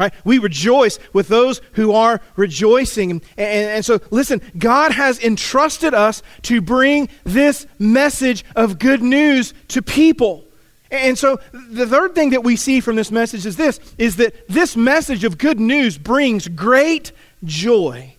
Right? 0.00 0.14
We 0.24 0.38
rejoice 0.38 0.98
with 1.12 1.28
those 1.28 1.60
who 1.72 1.92
are 1.92 2.22
rejoicing. 2.34 3.10
And, 3.10 3.22
and, 3.36 3.68
and, 3.68 3.84
so, 3.84 4.00
listen, 4.10 4.40
God 4.56 4.92
has 4.92 5.22
entrusted 5.22 5.92
us 5.92 6.22
to 6.44 6.62
bring 6.62 7.10
this 7.24 7.66
message 7.78 8.42
of 8.56 8.78
good 8.78 9.02
news 9.02 9.52
to 9.68 9.82
people. 9.82 10.46
And 10.90 11.18
so, 11.18 11.38
the 11.52 11.86
third 11.86 12.14
thing 12.14 12.30
that 12.30 12.42
we 12.42 12.56
see 12.56 12.80
from 12.80 12.96
this 12.96 13.10
message 13.10 13.44
is 13.44 13.56
this 13.56 13.78
is 13.98 14.16
that 14.16 14.48
this 14.48 14.74
message 14.74 15.22
of 15.22 15.36
good 15.36 15.60
news 15.60 15.98
brings 15.98 16.48
great 16.48 17.12
joy. 17.44 18.14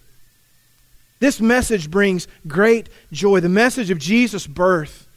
This 1.17 1.41
message 1.41 1.89
brings 1.89 2.27
great 2.47 2.89
joy. 3.11 3.39
The 3.39 3.49
message 3.49 3.89
of 3.89 3.97
Jesus' 3.97 4.45
birth 4.45 5.07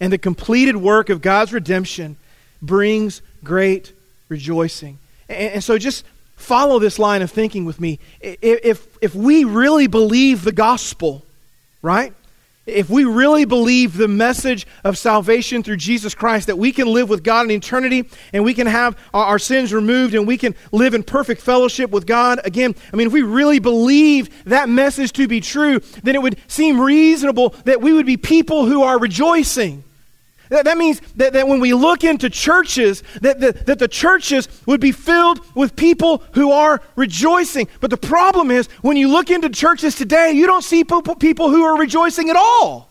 and 0.00 0.12
the 0.12 0.18
completed 0.18 0.76
work 0.76 1.08
of 1.08 1.22
God's 1.22 1.54
redemption 1.54 2.18
brings 2.60 3.22
great 3.42 3.94
rejoicing. 4.28 4.98
And, 5.30 5.54
and, 5.54 5.64
so 5.64 5.78
just 5.78 6.04
follow 6.36 6.78
this 6.78 6.98
line 6.98 7.22
of 7.22 7.30
thinking 7.30 7.64
with 7.64 7.80
me. 7.80 8.00
If, 8.20 8.98
if 9.00 9.14
we 9.14 9.44
really 9.44 9.86
believe 9.86 10.42
the 10.42 10.52
gospel, 10.52 11.24
right? 11.82 12.12
If 12.66 12.90
we 12.90 13.04
really 13.04 13.44
believe 13.44 13.96
the 13.96 14.08
message 14.08 14.66
of 14.84 14.98
salvation 14.98 15.62
through 15.62 15.78
Jesus 15.78 16.14
Christ, 16.14 16.48
that 16.48 16.58
we 16.58 16.72
can 16.72 16.88
live 16.88 17.08
with 17.08 17.22
God 17.22 17.44
in 17.46 17.50
eternity 17.52 18.08
and 18.32 18.44
we 18.44 18.54
can 18.54 18.66
have 18.66 18.98
our, 19.14 19.24
our, 19.24 19.38
sins 19.38 19.72
removed 19.72 20.14
and 20.14 20.26
we 20.26 20.36
can 20.36 20.54
live 20.72 20.94
in 20.94 21.02
perfect 21.02 21.40
fellowship 21.40 21.90
with 21.90 22.06
God, 22.06 22.40
again, 22.44 22.74
I 22.92 22.96
mean, 22.96 23.06
if 23.06 23.12
we 23.12 23.22
really 23.22 23.60
believe 23.60 24.44
that 24.44 24.68
message 24.68 25.12
to 25.12 25.26
be 25.26 25.40
true, 25.40 25.80
then 26.02 26.14
it 26.14 26.22
would 26.22 26.38
seem 26.48 26.80
reasonable 26.80 27.50
that 27.64 27.80
we 27.80 27.92
would 27.92 28.06
be 28.06 28.16
people 28.16 28.66
who 28.66 28.82
are 28.82 28.98
rejoicing. 28.98 29.84
That, 30.50 30.64
that 30.64 30.76
means 30.76 31.00
that, 31.16 31.32
that 31.32 31.48
when 31.48 31.60
we 31.60 31.72
look 31.72 32.04
into 32.04 32.28
churches, 32.28 33.02
that 33.22 33.40
the, 33.40 33.52
that 33.52 33.78
the 33.78 33.88
churches 33.88 34.48
would 34.66 34.80
be 34.80 34.92
filled 34.92 35.40
with 35.54 35.76
people 35.76 36.18
who 36.32 36.50
are 36.50 36.82
rejoicing. 36.96 37.68
But 37.80 37.90
the 37.90 37.96
problem 37.96 38.50
is, 38.50 38.66
when 38.82 38.96
you 38.96 39.08
look 39.08 39.30
into 39.30 39.48
churches 39.48 39.94
today, 39.94 40.32
you 40.32 40.46
don't 40.46 40.62
see 40.62 40.82
people, 40.82 41.14
people 41.14 41.50
who 41.50 41.62
are 41.62 41.78
rejoicing 41.78 42.30
at 42.30 42.36
all. 42.36 42.90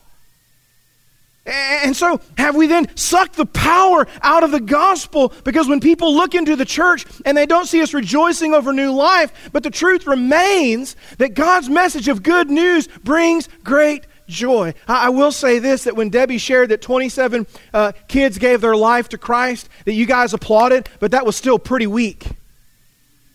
And 1.46 1.96
so, 1.96 2.22
have 2.38 2.56
we 2.56 2.68
then 2.68 2.96
sucked 2.96 3.36
the 3.36 3.46
power 3.46 4.08
out 4.22 4.44
of 4.44 4.52
the 4.52 4.60
gospel? 4.60 5.34
Because 5.44 5.68
when 5.68 5.80
people 5.80 6.14
look 6.14 6.36
into 6.36 6.56
the 6.56 6.66
church 6.66 7.06
and 7.26 7.36
they 7.36 7.46
don't 7.46 7.66
see 7.66 7.82
us 7.82 7.94
rejoicing 7.94 8.54
over 8.54 8.72
new 8.72 8.92
life, 8.92 9.50
but 9.52 9.64
the 9.64 9.72
truth 9.72 10.06
remains 10.06 10.96
that 11.18 11.34
God's 11.34 11.68
message 11.68 12.08
of 12.08 12.24
good 12.24 12.50
news 12.50 12.88
brings 13.04 13.50
great 13.64 14.06
joy. 14.30 14.74
I, 14.88 15.08
I, 15.08 15.10
will 15.10 15.32
say 15.32 15.60
this 15.60 15.84
that 15.84 15.96
when 15.96 16.10
Debbie 16.10 16.38
shared 16.38 16.70
that 16.70 16.82
27 16.82 17.48
uh, 17.74 17.92
kids 18.08 18.38
gave 18.38 18.62
their 18.62 18.76
life 18.76 19.10
to 19.10 19.18
Christ, 19.18 19.68
that 19.86 19.94
you 19.94 20.06
guys 20.06 20.34
applauded, 20.34 20.90
but 21.00 21.12
that 21.12 21.26
was 21.26 21.36
still 21.36 21.60
pretty 21.60 21.88
weak. 21.88 22.28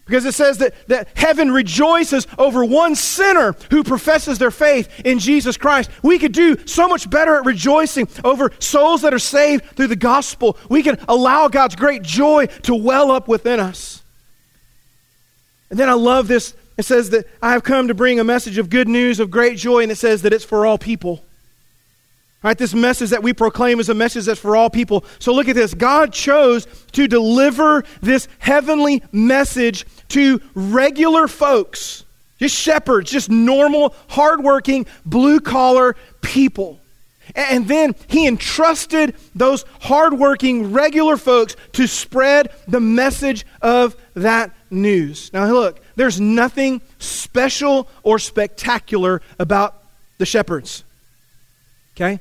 Because 0.06 0.26
it 0.26 0.32
says 0.32 0.58
that, 0.58 0.74
that 0.88 1.08
heaven 1.14 1.50
rejoices 1.50 2.26
over 2.36 2.64
one 2.64 2.94
sinner 2.94 3.54
who 3.70 3.82
professes 3.82 4.38
their 4.38 4.50
faith 4.50 5.00
in 5.00 5.18
Jesus 5.18 5.56
Christ. 5.56 5.90
We 6.02 6.18
could 6.18 6.32
do 6.32 6.66
so 6.66 6.88
much 6.88 7.08
better 7.08 7.36
at 7.36 7.46
rejoicing 7.46 8.08
over 8.22 8.50
souls 8.58 9.02
that 9.02 9.14
are 9.14 9.18
saved 9.18 9.64
through 9.76 9.86
the 9.86 9.96
gospel. 9.96 10.58
We 10.68 10.82
can 10.82 10.98
allow 11.08 11.48
God's 11.48 11.74
great 11.74 12.02
joy 12.02 12.46
to 12.64 12.74
well 12.74 13.10
up 13.10 13.28
within 13.28 13.60
us. 13.60 14.02
And 15.70 15.78
then 15.78 15.88
I 15.88 15.94
love 15.94 16.28
this 16.28 16.54
it 16.76 16.84
says 16.84 17.10
that 17.10 17.26
I 17.40 17.52
have 17.52 17.62
come 17.62 17.88
to 17.88 17.94
bring 17.94 18.18
a 18.18 18.24
message 18.24 18.58
of 18.58 18.70
good 18.70 18.88
news, 18.88 19.20
of 19.20 19.30
great 19.30 19.56
joy, 19.58 19.82
and 19.82 19.92
it 19.92 19.96
says 19.96 20.22
that 20.22 20.32
it's 20.32 20.44
for 20.44 20.66
all 20.66 20.78
people. 20.78 21.24
Right, 22.42 22.58
this 22.58 22.74
message 22.74 23.08
that 23.10 23.22
we 23.22 23.32
proclaim 23.32 23.80
is 23.80 23.88
a 23.88 23.94
message 23.94 24.26
that's 24.26 24.40
for 24.40 24.54
all 24.54 24.68
people. 24.68 25.04
So 25.18 25.32
look 25.32 25.48
at 25.48 25.54
this. 25.54 25.72
God 25.72 26.12
chose 26.12 26.66
to 26.92 27.08
deliver 27.08 27.84
this 28.02 28.28
heavenly 28.38 29.02
message 29.12 29.86
to 30.08 30.42
regular 30.54 31.26
folks. 31.26 32.04
Just 32.38 32.54
shepherds, 32.54 33.10
just 33.10 33.30
normal, 33.30 33.94
hardworking, 34.08 34.84
blue 35.06 35.40
collar 35.40 35.96
people. 36.20 36.80
And 37.34 37.66
then 37.66 37.94
he 38.08 38.26
entrusted 38.26 39.16
those 39.34 39.64
hardworking, 39.80 40.72
regular 40.72 41.16
folks 41.16 41.56
to 41.72 41.86
spread 41.86 42.50
the 42.68 42.80
message 42.80 43.46
of 43.62 43.96
that 44.14 44.50
news. 44.70 45.32
Now, 45.32 45.46
look, 45.46 45.80
there's 45.96 46.20
nothing 46.20 46.80
special 46.98 47.88
or 48.02 48.18
spectacular 48.18 49.22
about 49.38 49.82
the 50.18 50.26
shepherds. 50.26 50.84
Okay? 51.96 52.20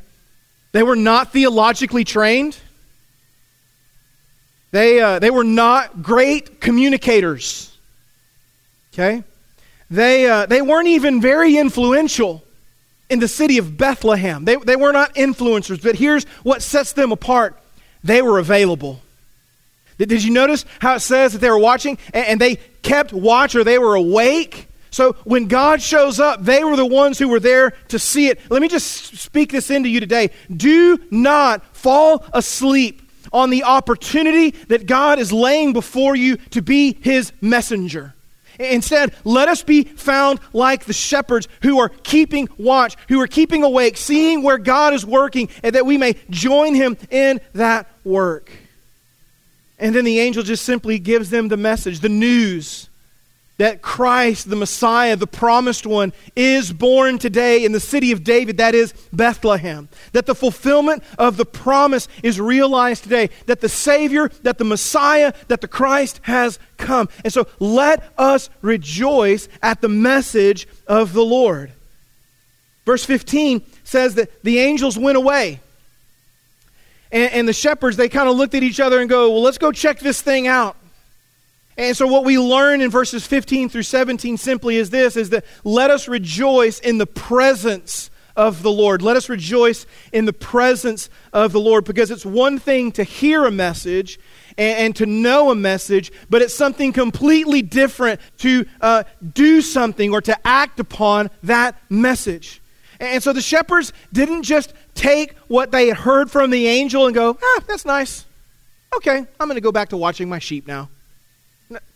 They 0.71 0.83
were 0.83 0.95
not 0.95 1.31
theologically 1.31 2.03
trained. 2.03 2.57
They, 4.71 4.99
uh, 4.99 5.19
they 5.19 5.29
were 5.29 5.43
not 5.43 6.01
great 6.01 6.59
communicators. 6.59 7.75
Okay? 8.93 9.23
They, 9.89 10.27
uh, 10.27 10.47
they 10.47 10.61
weren't 10.61 10.87
even 10.87 11.21
very 11.21 11.57
influential 11.57 12.43
in 13.09 13.19
the 13.19 13.27
city 13.27 13.59
of 13.59 13.77
Bethlehem. 13.77 14.45
They, 14.45 14.55
they 14.55 14.75
were 14.75 14.91
not 14.91 15.13
influencers, 15.13 15.81
but 15.83 15.95
here's 15.95 16.25
what 16.41 16.63
sets 16.63 16.93
them 16.93 17.11
apart 17.11 17.59
they 18.03 18.23
were 18.23 18.39
available. 18.39 19.02
Did, 19.97 20.23
you 20.23 20.31
notice 20.31 20.65
how 20.79 20.95
it 20.95 21.01
says 21.01 21.33
that 21.33 21.39
they 21.39 21.49
were 21.49 21.59
watching 21.59 21.97
and 22.13 22.39
they 22.39 22.57
kept 22.81 23.13
watch 23.13 23.55
or 23.55 23.63
they 23.63 23.79
were 23.79 23.95
awake? 23.95 24.67
So 24.89 25.13
when 25.23 25.47
God 25.47 25.81
shows 25.81 26.19
up, 26.19 26.43
they 26.43 26.63
were 26.63 26.75
the 26.75 26.85
ones 26.85 27.17
who 27.17 27.27
were 27.27 27.39
there 27.39 27.71
to 27.87 27.97
see 27.97 28.27
it. 28.27 28.39
Let 28.49 28.61
me 28.61 28.67
just 28.67 29.17
speak 29.17 29.51
this 29.51 29.71
into 29.71 29.89
you 29.89 29.99
today. 29.99 30.29
Do 30.55 30.99
not 31.09 31.75
fall 31.75 32.25
asleep 32.33 33.01
on 33.31 33.49
the 33.49 33.63
opportunity 33.63 34.51
that 34.67 34.85
God 34.85 35.17
is 35.17 35.33
laying 35.33 35.73
before 35.73 36.15
you 36.15 36.37
to 36.51 36.61
be 36.61 36.97
his 37.01 37.33
messenger. 37.41 38.13
Instead, 38.59 39.15
let 39.23 39.47
us 39.47 39.63
be 39.63 39.83
found 39.83 40.39
like 40.53 40.85
the 40.85 40.93
shepherds 40.93 41.47
who 41.63 41.79
are 41.79 41.89
keeping 41.89 42.47
watch, 42.57 42.95
who 43.09 43.19
are 43.19 43.27
keeping 43.27 43.63
awake, 43.63 43.97
seeing 43.97 44.43
where 44.43 44.59
God 44.59 44.93
is 44.93 45.05
working, 45.05 45.49
and 45.63 45.73
that 45.73 45.87
we 45.87 45.97
may 45.97 46.15
join 46.29 46.75
him 46.75 46.97
in 47.09 47.41
that 47.53 47.87
work. 48.03 48.51
And 49.83 49.93
then 49.93 50.05
the 50.05 50.21
angel 50.21 50.43
just 50.43 50.63
simply 50.63 50.97
gives 50.97 51.29
them 51.29 51.49
the 51.49 51.57
message, 51.57 51.99
the 51.99 52.07
news 52.07 52.89
that 53.57 53.81
Christ, 53.81 54.49
the 54.49 54.55
Messiah, 54.55 55.17
the 55.17 55.27
promised 55.27 55.85
one, 55.85 56.13
is 56.37 56.71
born 56.71 57.19
today 57.19 57.65
in 57.65 57.73
the 57.73 57.81
city 57.81 58.13
of 58.13 58.23
David, 58.23 58.57
that 58.57 58.73
is 58.73 58.93
Bethlehem. 59.11 59.89
That 60.13 60.25
the 60.25 60.35
fulfillment 60.35 61.03
of 61.19 61.35
the 61.35 61.45
promise 61.45 62.07
is 62.23 62.39
realized 62.39 63.03
today. 63.03 63.29
That 63.45 63.59
the 63.59 63.67
Savior, 63.67 64.29
that 64.43 64.57
the 64.57 64.63
Messiah, 64.63 65.33
that 65.49 65.59
the 65.59 65.67
Christ 65.67 66.21
has 66.23 66.59
come. 66.77 67.09
And 67.25 67.33
so 67.33 67.45
let 67.59 68.09
us 68.17 68.49
rejoice 68.61 69.49
at 69.61 69.81
the 69.81 69.89
message 69.89 70.65
of 70.87 71.11
the 71.11 71.25
Lord. 71.25 71.73
Verse 72.85 73.03
15 73.03 73.61
says 73.83 74.15
that 74.15 74.43
the 74.43 74.59
angels 74.59 74.97
went 74.97 75.17
away. 75.17 75.59
And, 77.13 77.31
and 77.31 77.47
the 77.47 77.53
shepherds, 77.53 77.95
they 77.95 78.09
kind 78.09 78.27
of 78.27 78.35
looked 78.35 78.55
at 78.55 78.63
each 78.63 78.81
other 78.81 78.99
and 78.99 79.09
go, 79.09 79.29
Well, 79.29 79.41
let's 79.41 79.59
go 79.59 79.71
check 79.71 79.99
this 79.99 80.21
thing 80.21 80.47
out. 80.47 80.75
And 81.77 81.95
so 81.95 82.05
what 82.07 82.25
we 82.25 82.37
learn 82.37 82.81
in 82.81 82.91
verses 82.91 83.25
15 83.25 83.69
through 83.69 83.83
17 83.83 84.37
simply 84.37 84.75
is 84.75 84.89
this 84.89 85.15
is 85.15 85.29
that 85.29 85.45
let 85.63 85.89
us 85.89 86.07
rejoice 86.07 86.79
in 86.79 86.97
the 86.97 87.07
presence 87.07 88.09
of 88.35 88.63
the 88.63 88.71
Lord. 88.71 89.01
Let 89.01 89.15
us 89.15 89.29
rejoice 89.29 89.85
in 90.11 90.25
the 90.25 90.33
presence 90.33 91.09
of 91.31 91.51
the 91.51 91.59
Lord 91.59 91.85
because 91.85 92.11
it's 92.11 92.25
one 92.25 92.59
thing 92.59 92.91
to 92.93 93.03
hear 93.03 93.45
a 93.45 93.51
message 93.51 94.19
and, 94.57 94.77
and 94.77 94.95
to 94.97 95.05
know 95.05 95.51
a 95.51 95.55
message, 95.55 96.11
but 96.29 96.41
it's 96.41 96.53
something 96.53 96.93
completely 96.93 97.61
different 97.61 98.19
to 98.39 98.65
uh, 98.81 99.03
do 99.33 99.61
something 99.61 100.11
or 100.11 100.21
to 100.21 100.47
act 100.47 100.79
upon 100.79 101.29
that 101.43 101.75
message. 101.89 102.61
And 102.99 103.21
so 103.21 103.33
the 103.33 103.41
shepherds 103.41 103.93
didn't 104.11 104.43
just 104.43 104.73
take 104.95 105.35
what 105.47 105.71
they 105.71 105.87
had 105.87 105.97
heard 105.97 106.31
from 106.31 106.51
the 106.51 106.67
angel 106.67 107.05
and 107.05 107.15
go, 107.15 107.37
ah, 107.41 107.63
that's 107.67 107.85
nice. 107.85 108.25
Okay, 108.95 109.17
I'm 109.17 109.47
going 109.47 109.55
to 109.55 109.61
go 109.61 109.71
back 109.71 109.89
to 109.89 109.97
watching 109.97 110.29
my 110.29 110.39
sheep 110.39 110.67
now. 110.67 110.89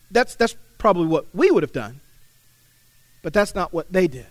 That's, 0.09 0.35
that's 0.35 0.55
probably 0.77 1.07
what 1.07 1.25
we 1.33 1.51
would 1.51 1.63
have 1.63 1.73
done. 1.73 1.99
But 3.21 3.33
that's 3.33 3.53
not 3.53 3.73
what 3.73 3.91
they 3.91 4.07
did. 4.07 4.27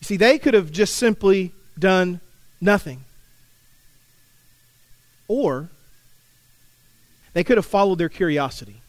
You 0.00 0.04
see, 0.04 0.16
they 0.16 0.38
could 0.38 0.54
have 0.54 0.72
just 0.72 0.96
simply 0.96 1.52
done 1.78 2.20
nothing. 2.60 3.04
Or 5.28 5.68
they 7.34 7.44
could 7.44 7.56
have 7.56 7.66
followed 7.66 7.98
their 7.98 8.08
curiosity. 8.08 8.82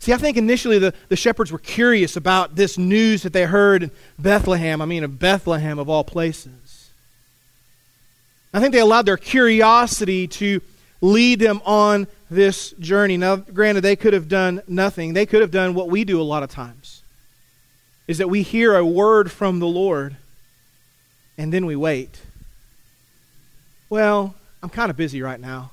See, 0.00 0.12
I 0.12 0.18
think 0.18 0.36
initially 0.36 0.78
the, 0.78 0.92
the 1.08 1.16
shepherds 1.16 1.50
were 1.50 1.58
curious 1.58 2.14
about 2.16 2.56
this 2.56 2.76
news 2.76 3.22
that 3.22 3.32
they 3.32 3.46
heard 3.46 3.84
in 3.84 3.90
Bethlehem. 4.18 4.82
I 4.82 4.84
mean, 4.84 5.02
of 5.02 5.18
Bethlehem 5.18 5.78
of 5.78 5.88
all 5.88 6.04
places. 6.04 6.52
I 8.54 8.60
think 8.60 8.72
they 8.72 8.80
allowed 8.80 9.04
their 9.04 9.16
curiosity 9.16 10.28
to 10.28 10.62
lead 11.00 11.40
them 11.40 11.60
on 11.66 12.06
this 12.30 12.70
journey. 12.78 13.16
Now, 13.16 13.36
granted, 13.36 13.82
they 13.82 13.96
could 13.96 14.14
have 14.14 14.28
done 14.28 14.62
nothing. 14.66 15.12
They 15.12 15.26
could 15.26 15.42
have 15.42 15.50
done 15.50 15.74
what 15.74 15.90
we 15.90 16.04
do 16.04 16.20
a 16.20 16.22
lot 16.22 16.42
of 16.42 16.50
times 16.50 17.02
is 18.06 18.18
that 18.18 18.28
we 18.28 18.42
hear 18.42 18.76
a 18.76 18.84
word 18.84 19.30
from 19.30 19.58
the 19.58 19.66
Lord 19.66 20.16
and 21.38 21.52
then 21.52 21.66
we 21.66 21.74
wait. 21.74 22.20
Well, 23.88 24.34
I'm 24.62 24.68
kind 24.68 24.90
of 24.90 24.96
busy 24.96 25.22
right 25.22 25.40
now. 25.40 25.70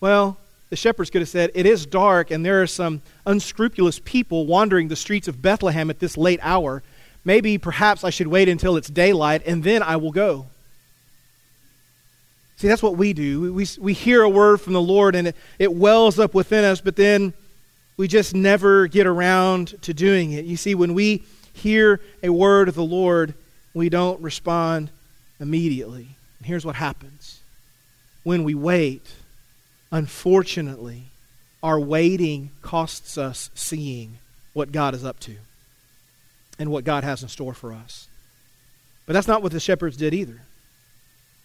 Well, 0.00 0.36
the 0.70 0.76
shepherds 0.76 1.10
could 1.10 1.22
have 1.22 1.28
said, 1.28 1.50
It 1.54 1.66
is 1.66 1.86
dark, 1.86 2.30
and 2.30 2.44
there 2.44 2.62
are 2.62 2.66
some 2.66 3.02
unscrupulous 3.26 3.98
people 4.00 4.46
wandering 4.46 4.88
the 4.88 4.96
streets 4.96 5.28
of 5.28 5.40
Bethlehem 5.40 5.90
at 5.90 6.00
this 6.00 6.16
late 6.16 6.40
hour. 6.42 6.82
Maybe, 7.24 7.58
perhaps, 7.58 8.04
I 8.04 8.10
should 8.10 8.26
wait 8.26 8.48
until 8.48 8.76
it's 8.76 8.88
daylight, 8.88 9.42
and 9.46 9.64
then 9.64 9.82
I 9.82 9.96
will 9.96 10.12
go. 10.12 10.46
See, 12.56 12.68
that's 12.68 12.82
what 12.82 12.96
we 12.96 13.12
do. 13.12 13.40
We, 13.40 13.50
we, 13.50 13.66
we 13.80 13.92
hear 13.92 14.22
a 14.22 14.28
word 14.28 14.60
from 14.60 14.72
the 14.72 14.80
Lord 14.80 15.14
and 15.14 15.28
it, 15.28 15.36
it 15.58 15.72
wells 15.72 16.18
up 16.18 16.34
within 16.34 16.64
us, 16.64 16.80
but 16.80 16.96
then 16.96 17.34
we 17.96 18.08
just 18.08 18.34
never 18.34 18.86
get 18.86 19.06
around 19.06 19.80
to 19.82 19.94
doing 19.94 20.32
it. 20.32 20.44
You 20.44 20.56
see, 20.56 20.74
when 20.74 20.94
we 20.94 21.24
hear 21.52 22.00
a 22.22 22.30
word 22.30 22.68
of 22.68 22.74
the 22.74 22.84
Lord, 22.84 23.34
we 23.72 23.88
don't 23.88 24.20
respond 24.20 24.90
immediately. 25.40 26.16
And 26.38 26.46
here's 26.46 26.64
what 26.64 26.76
happens 26.76 27.40
when 28.22 28.44
we 28.44 28.54
wait, 28.54 29.06
unfortunately, 29.92 31.04
our 31.62 31.78
waiting 31.78 32.50
costs 32.62 33.18
us 33.18 33.50
seeing 33.54 34.18
what 34.52 34.72
God 34.72 34.94
is 34.94 35.04
up 35.04 35.20
to 35.20 35.36
and 36.58 36.70
what 36.70 36.84
God 36.84 37.04
has 37.04 37.22
in 37.22 37.28
store 37.28 37.54
for 37.54 37.72
us. 37.72 38.08
But 39.06 39.12
that's 39.12 39.28
not 39.28 39.42
what 39.42 39.52
the 39.52 39.60
shepherds 39.60 39.96
did 39.96 40.14
either. 40.14 40.40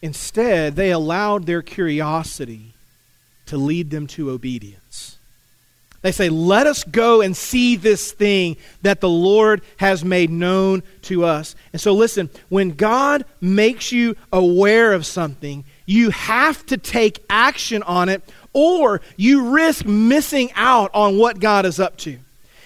Instead, 0.02 0.76
they 0.76 0.92
allowed 0.92 1.46
their 1.46 1.62
curiosity 1.62 2.74
to 3.48 3.58
lead 3.58 3.90
them 3.90 4.08
to 4.08 4.30
obedience. 4.30 5.18
They 6.02 6.12
say, 6.12 6.30
Let 6.30 6.68
us 6.68 6.84
go 6.84 7.22
and 7.22 7.36
see 7.36 7.76
this 7.76 8.12
thing 8.12 8.58
that 8.82 9.02
the 9.02 9.10
Lord 9.10 9.62
has 9.78 10.06
made 10.06 10.30
known 10.30 10.84
to 11.04 11.26
us. 11.26 11.56
And 11.74 11.82
so, 11.82 11.94
listen, 11.94 12.30
when 12.48 12.72
God 12.72 13.26
makes 13.42 13.92
you 13.92 14.16
aware 14.32 14.94
of 14.94 15.06
something, 15.06 15.66
you 15.86 16.12
have 16.12 16.66
to 16.68 16.78
take 16.78 17.24
action 17.30 17.84
on 17.84 18.08
it, 18.08 18.24
or 18.54 19.02
you 19.18 19.50
risk 19.50 19.86
missing 19.86 20.52
out 20.56 20.92
on 20.94 21.18
what 21.18 21.40
God 21.40 21.66
is 21.66 21.80
up 21.80 21.98
to. 21.98 22.18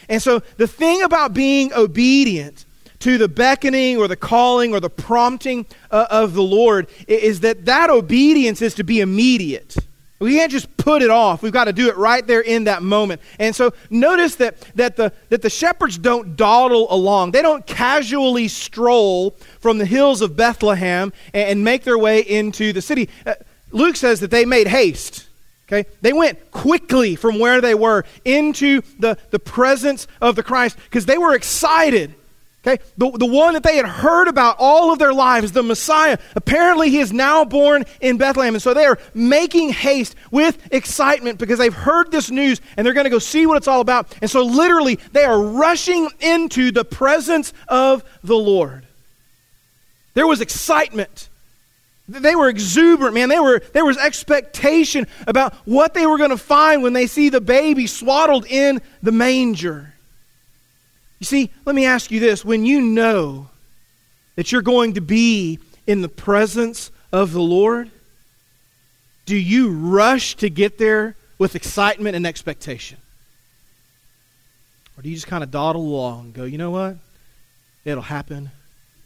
And 0.10 0.22
so, 0.22 0.41
the 0.58 0.67
thing 0.67 1.02
about 1.02 1.34
being 1.34 1.74
obedient 1.74 2.65
to 3.04 3.18
the 3.18 3.28
beckoning 3.28 3.98
or 3.98 4.08
the 4.08 4.16
calling 4.16 4.74
or 4.74 4.80
the 4.80 4.89
prompting 4.89 5.66
uh, 5.92 6.08
of 6.10 6.34
the 6.34 6.42
Lord 6.42 6.88
is 7.06 7.42
that 7.42 7.66
that 7.66 7.89
obedience 7.89 8.62
is 8.62 8.76
to 8.76 8.86
be 8.86 9.02
immediate. 9.02 9.76
We 10.20 10.36
can't 10.36 10.50
just 10.50 10.78
put 10.78 11.02
it 11.02 11.10
off. 11.10 11.44
We've 11.44 11.52
got 11.52 11.66
to 11.66 11.74
do 11.74 11.89
it 11.89 11.98
right 11.98 12.26
there 12.26 12.39
in 12.39 12.63
that 12.63 12.82
moment. 12.82 13.20
And 13.39 13.54
so 13.54 13.74
notice 13.89 14.36
that, 14.38 14.62
that, 14.76 14.96
the, 14.96 15.12
that 15.28 15.42
the 15.42 15.50
shepherds 15.50 15.98
don't 15.98 16.38
dawdle 16.38 16.88
along. 16.89 17.32
They 17.32 17.42
don't 17.42 17.68
casually 17.68 18.48
stroll 18.48 19.32
from 19.60 19.80
the 19.80 19.86
hills 19.86 20.22
of 20.22 20.38
Bethlehem 20.38 21.12
and, 21.34 21.50
and 21.50 21.63
make 21.66 21.84
their 21.84 21.98
way 21.98 22.22
into 22.22 22.72
the 22.72 22.82
city. 22.82 23.10
Uh, 23.26 23.34
Luke 23.72 23.98
says 23.98 24.22
that 24.22 24.32
they 24.32 24.46
made 24.46 24.68
haste. 24.68 25.28
Okay? 25.68 25.89
They 26.00 26.13
went 26.13 26.52
quickly 26.52 27.18
from 27.18 27.38
where 27.38 27.60
they 27.60 27.76
were 27.76 28.06
into 28.24 28.82
the, 28.98 29.18
the 29.32 29.39
presence 29.39 30.08
of 30.22 30.38
the 30.38 30.44
Christ 30.44 30.78
because 30.86 31.06
they 31.06 31.18
were 31.18 31.36
excited 31.36 32.16
Okay? 32.65 32.82
The, 32.97 33.12
the 33.12 33.26
one 33.26 33.56
that 33.56 33.63
they 33.63 33.76
had 33.76 33.86
heard 33.86 34.30
about 34.30 34.56
all 34.58 34.93
of 34.93 34.99
their 34.99 35.13
lives, 35.13 35.52
the 35.52 35.63
Messiah, 35.63 36.17
apparently 36.36 36.89
he 36.89 36.99
is 36.99 37.12
now 37.12 37.43
born 37.43 37.84
in 37.99 38.17
Bethlehem. 38.17 38.56
And 38.56 38.62
so 38.62 38.73
they 38.73 38.86
are 38.86 38.97
making 39.13 39.69
haste 39.69 40.15
with 40.32 40.71
excitement 40.71 41.39
because 41.39 41.60
they've 41.60 41.73
heard 41.73 42.12
this 42.12 42.32
news 42.32 42.62
and 42.78 42.86
they're 42.86 42.93
going 42.93 43.04
to 43.04 43.10
go 43.10 43.19
see 43.19 43.45
what 43.45 43.58
it's 43.58 43.67
all 43.67 43.82
about. 43.82 44.15
And 44.21 44.32
so 44.32 44.43
literally 44.43 44.95
they 45.12 45.26
are 45.26 45.41
rushing 45.41 46.10
into 46.21 46.71
the 46.71 46.86
presence 46.86 47.52
of 47.67 48.04
the 48.23 48.38
Lord. 48.38 48.88
There 50.13 50.28
was 50.28 50.39
excitement. 50.39 51.28
They 52.08 52.36
were 52.36 52.47
exuberant, 52.47 53.13
man. 53.13 53.28
They 53.28 53.39
were, 53.39 53.62
there 53.73 53.86
was 53.86 53.97
expectation 53.97 55.08
about 55.28 55.54
what 55.65 55.93
they 55.93 56.06
were 56.06 56.17
going 56.17 56.30
to 56.30 56.38
find 56.38 56.82
when 56.82 56.93
they 56.93 57.08
see 57.08 57.28
the 57.28 57.41
baby 57.41 57.88
swaddled 57.88 58.45
in 58.45 58.82
the 59.02 59.12
manger. 59.12 59.92
You 61.24 61.26
see, 61.26 61.52
let 61.64 61.74
me 61.74 61.86
ask 61.86 62.12
you 62.12 62.20
this. 62.20 62.44
When 62.44 62.66
you 62.66 62.82
know 62.82 63.48
that 64.36 64.52
you're 64.52 64.62
going 64.62 64.96
to 64.96 65.00
be 65.00 65.58
in 65.88 66.02
the 66.02 66.10
presence 66.10 66.92
of 67.14 67.32
the 67.32 67.40
Lord, 67.40 67.90
do 69.26 69.38
you 69.38 69.72
rush 69.72 70.36
to 70.36 70.50
get 70.50 70.78
there 70.78 71.16
with 71.40 71.56
excitement 71.56 72.18
and 72.18 72.28
expectation? 72.28 72.98
Or 74.98 75.02
do 75.02 75.08
you 75.08 75.16
just 75.16 75.28
kind 75.28 75.46
of 75.46 75.50
dawdle 75.50 75.84
along 75.84 76.26
and 76.26 76.34
go, 76.34 76.44
you 76.44 76.58
know 76.58 76.72
what? 76.72 76.98
It'll 77.86 78.04
happen 78.04 78.52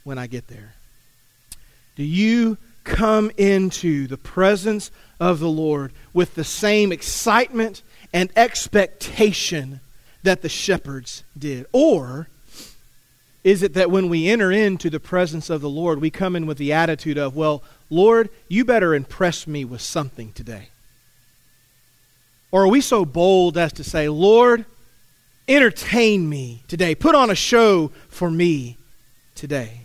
when 0.04 0.18
I 0.18 0.26
get 0.26 0.48
there. 0.48 0.74
Do 1.98 2.04
you 2.04 2.58
come 2.84 3.30
into 3.38 4.08
the 4.08 4.18
presence 4.18 4.90
of 5.20 5.38
the 5.38 5.50
Lord 5.50 5.92
with 6.14 6.34
the 6.34 6.44
same 6.44 6.92
excitement 6.92 7.84
and 8.12 8.32
expectation 8.36 9.82
that 10.24 10.42
the 10.42 10.50
shepherds 10.50 11.24
did? 11.38 11.66
Or 11.72 12.28
is 13.44 13.64
it 13.64 13.76
that 13.76 13.92
when 13.92 14.10
we 14.10 14.28
enter 14.28 14.52
into 14.52 14.90
the 14.90 15.00
presence 15.00 15.50
of 15.50 15.62
the 15.62 15.70
Lord, 15.70 16.02
we 16.02 16.10
come 16.10 16.36
in 16.36 16.46
with 16.48 16.58
the 16.58 16.74
attitude 16.74 17.18
of, 17.18 17.36
well, 17.36 17.64
Lord, 17.90 18.30
you 18.50 18.66
better 18.66 18.94
impress 18.94 19.48
me 19.48 19.64
with 19.64 19.82
something 19.82 20.34
today? 20.34 20.70
Or 22.52 22.64
are 22.64 22.68
we 22.68 22.82
so 22.82 23.06
bold 23.06 23.58
as 23.58 23.74
to 23.74 23.84
say, 23.84 24.10
Lord, 24.10 24.66
entertain 25.48 26.28
me 26.28 26.64
today, 26.68 26.96
put 26.96 27.16
on 27.16 27.30
a 27.30 27.36
show 27.36 27.92
for 28.10 28.30
me 28.30 28.78
today? 29.36 29.82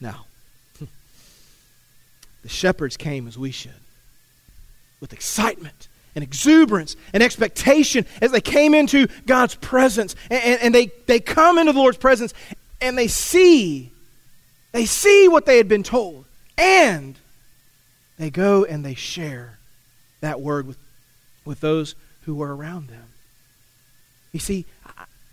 Now, 0.00 0.26
the 2.42 2.48
shepherds 2.48 2.96
came 2.96 3.26
as 3.26 3.36
we 3.36 3.50
should, 3.50 3.72
with 5.00 5.12
excitement 5.12 5.88
and 6.14 6.22
exuberance 6.22 6.96
and 7.12 7.22
expectation 7.22 8.06
as 8.20 8.30
they 8.30 8.40
came 8.40 8.74
into 8.74 9.08
God's 9.26 9.54
presence. 9.56 10.14
And, 10.30 10.42
and, 10.42 10.62
and, 10.62 10.74
they, 10.74 10.92
they 11.06 11.20
come 11.20 11.58
into 11.58 11.72
the 11.72 11.78
Lord's 11.78 11.98
presence 11.98 12.34
and 12.80 12.96
they 12.96 13.08
see, 13.08 13.92
they 14.72 14.86
see 14.86 15.28
what 15.28 15.46
they 15.46 15.56
had 15.56 15.68
been 15.68 15.82
told. 15.82 16.24
And 16.56 17.16
they 18.18 18.30
go 18.30 18.64
and 18.64 18.84
they 18.84 18.94
share 18.94 19.58
that 20.20 20.40
word 20.40 20.66
with, 20.66 20.78
with 21.44 21.60
those 21.60 21.94
who 22.22 22.34
were 22.34 22.54
around 22.54 22.88
them. 22.88 23.06
You 24.32 24.40
see, 24.40 24.66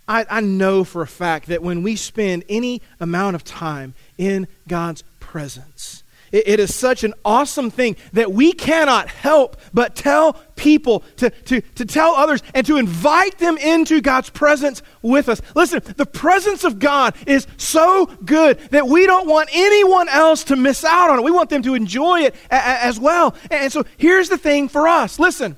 I, 0.08 0.26
I 0.28 0.40
know 0.40 0.84
for 0.84 1.02
a 1.02 1.06
fact 1.06 1.46
that 1.46 1.62
when 1.62 1.82
we 1.82 1.96
spend 1.96 2.44
any 2.48 2.82
amount 3.00 3.36
of 3.36 3.44
time 3.44 3.94
in 4.18 4.48
God's 4.68 5.02
presence, 5.20 6.01
it, 6.32 6.48
it 6.48 6.60
is 6.60 6.74
such 6.74 7.04
an 7.04 7.14
awesome 7.24 7.70
thing 7.70 7.96
that 8.12 8.32
we 8.32 8.52
cannot 8.52 9.08
help 9.08 9.56
but 9.72 9.94
tell 9.94 10.34
people, 10.56 11.00
to, 11.16 11.30
to, 11.30 11.60
to 11.60 11.84
tell 11.84 12.14
others, 12.14 12.42
and 12.54 12.66
to 12.66 12.76
invite 12.76 13.38
them 13.38 13.56
into 13.58 14.00
God's 14.00 14.30
presence 14.30 14.82
with 15.02 15.28
us. 15.28 15.40
Listen, 15.54 15.82
the 15.96 16.06
presence 16.06 16.64
of 16.64 16.78
God 16.78 17.14
is 17.26 17.46
so 17.56 18.06
good 18.24 18.58
that 18.70 18.86
we 18.86 19.06
don't 19.06 19.28
want 19.28 19.48
anyone 19.52 20.08
else 20.08 20.44
to 20.44 20.56
miss 20.56 20.84
out 20.84 21.10
on 21.10 21.18
it. 21.18 21.22
We 21.22 21.30
want 21.30 21.50
them 21.50 21.62
to 21.62 21.74
enjoy 21.74 22.22
it 22.22 22.34
a, 22.50 22.56
a, 22.56 22.58
as 22.58 22.98
well. 22.98 23.34
And 23.50 23.72
so 23.72 23.84
here's 23.96 24.28
the 24.28 24.38
thing 24.38 24.68
for 24.68 24.88
us 24.88 25.18
listen. 25.18 25.56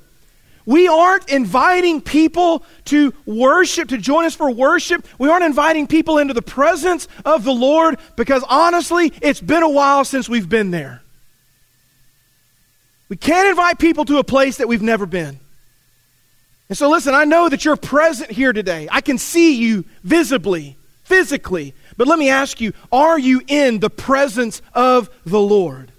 We 0.66 0.88
aren't 0.88 1.28
inviting 1.28 2.00
people 2.00 2.64
to 2.86 3.12
worship, 3.26 3.90
to 3.90 3.98
join 3.98 4.24
us 4.24 4.34
for 4.34 4.50
worship. 4.50 5.06
We 5.18 5.28
aren't 5.28 5.44
inviting 5.44 5.86
people 5.86 6.18
into 6.18 6.32
the 6.32 6.42
presence 6.42 7.06
of 7.24 7.44
the 7.44 7.52
Lord 7.52 7.98
because 8.16 8.42
honestly, 8.48 9.12
it's 9.20 9.40
been 9.40 9.62
a 9.62 9.68
while 9.68 10.04
since 10.04 10.28
we've 10.28 10.48
been 10.48 10.70
there. 10.70 11.02
We 13.08 13.16
can't 13.16 13.48
invite 13.48 13.78
people 13.78 14.06
to 14.06 14.18
a 14.18 14.24
place 14.24 14.56
that 14.56 14.68
we've 14.68 14.82
never 14.82 15.04
been. 15.04 15.38
And 16.68 16.78
so, 16.78 16.88
listen, 16.88 17.14
I 17.14 17.24
know 17.24 17.48
that 17.50 17.64
you're 17.64 17.76
present 17.76 18.30
here 18.30 18.54
today. 18.54 18.88
I 18.90 19.02
can 19.02 19.18
see 19.18 19.56
you 19.56 19.84
visibly, 20.02 20.76
physically. 21.04 21.74
But 21.98 22.08
let 22.08 22.18
me 22.18 22.30
ask 22.30 22.60
you 22.60 22.72
are 22.90 23.18
you 23.18 23.42
in 23.46 23.80
the 23.80 23.90
presence 23.90 24.62
of 24.72 25.10
the 25.26 25.40
Lord? 25.40 25.92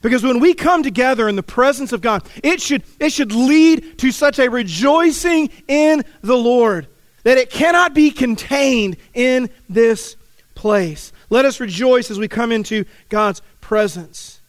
Because 0.00 0.22
when 0.22 0.38
we 0.38 0.54
come 0.54 0.82
together 0.82 1.28
in 1.28 1.36
the 1.36 1.42
presence 1.42 1.92
of 1.92 2.00
God, 2.00 2.22
it 2.44 2.60
should, 2.60 2.84
it 3.00 3.12
should 3.12 3.32
lead 3.32 3.98
to 3.98 4.12
such 4.12 4.38
a 4.38 4.48
rejoicing 4.48 5.50
in 5.66 6.04
the 6.22 6.36
Lord 6.36 6.86
that 7.24 7.38
it 7.38 7.50
cannot 7.50 7.94
be 7.94 8.10
contained 8.10 8.96
in 9.12 9.50
this 9.68 10.16
place. 10.54 11.12
Let 11.30 11.44
us 11.44 11.60
rejoice 11.60 12.10
as 12.10 12.18
we 12.18 12.28
come 12.28 12.52
into 12.52 12.84
God's 13.08 13.42
presence. 13.60 14.40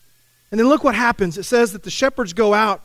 And 0.51 0.59
then 0.59 0.67
look 0.67 0.83
what 0.83 0.95
happens. 0.95 1.37
It 1.37 1.43
says 1.43 1.73
that 1.73 1.83
the 1.83 1.89
shepherds 1.89 2.33
go 2.33 2.53
out 2.53 2.81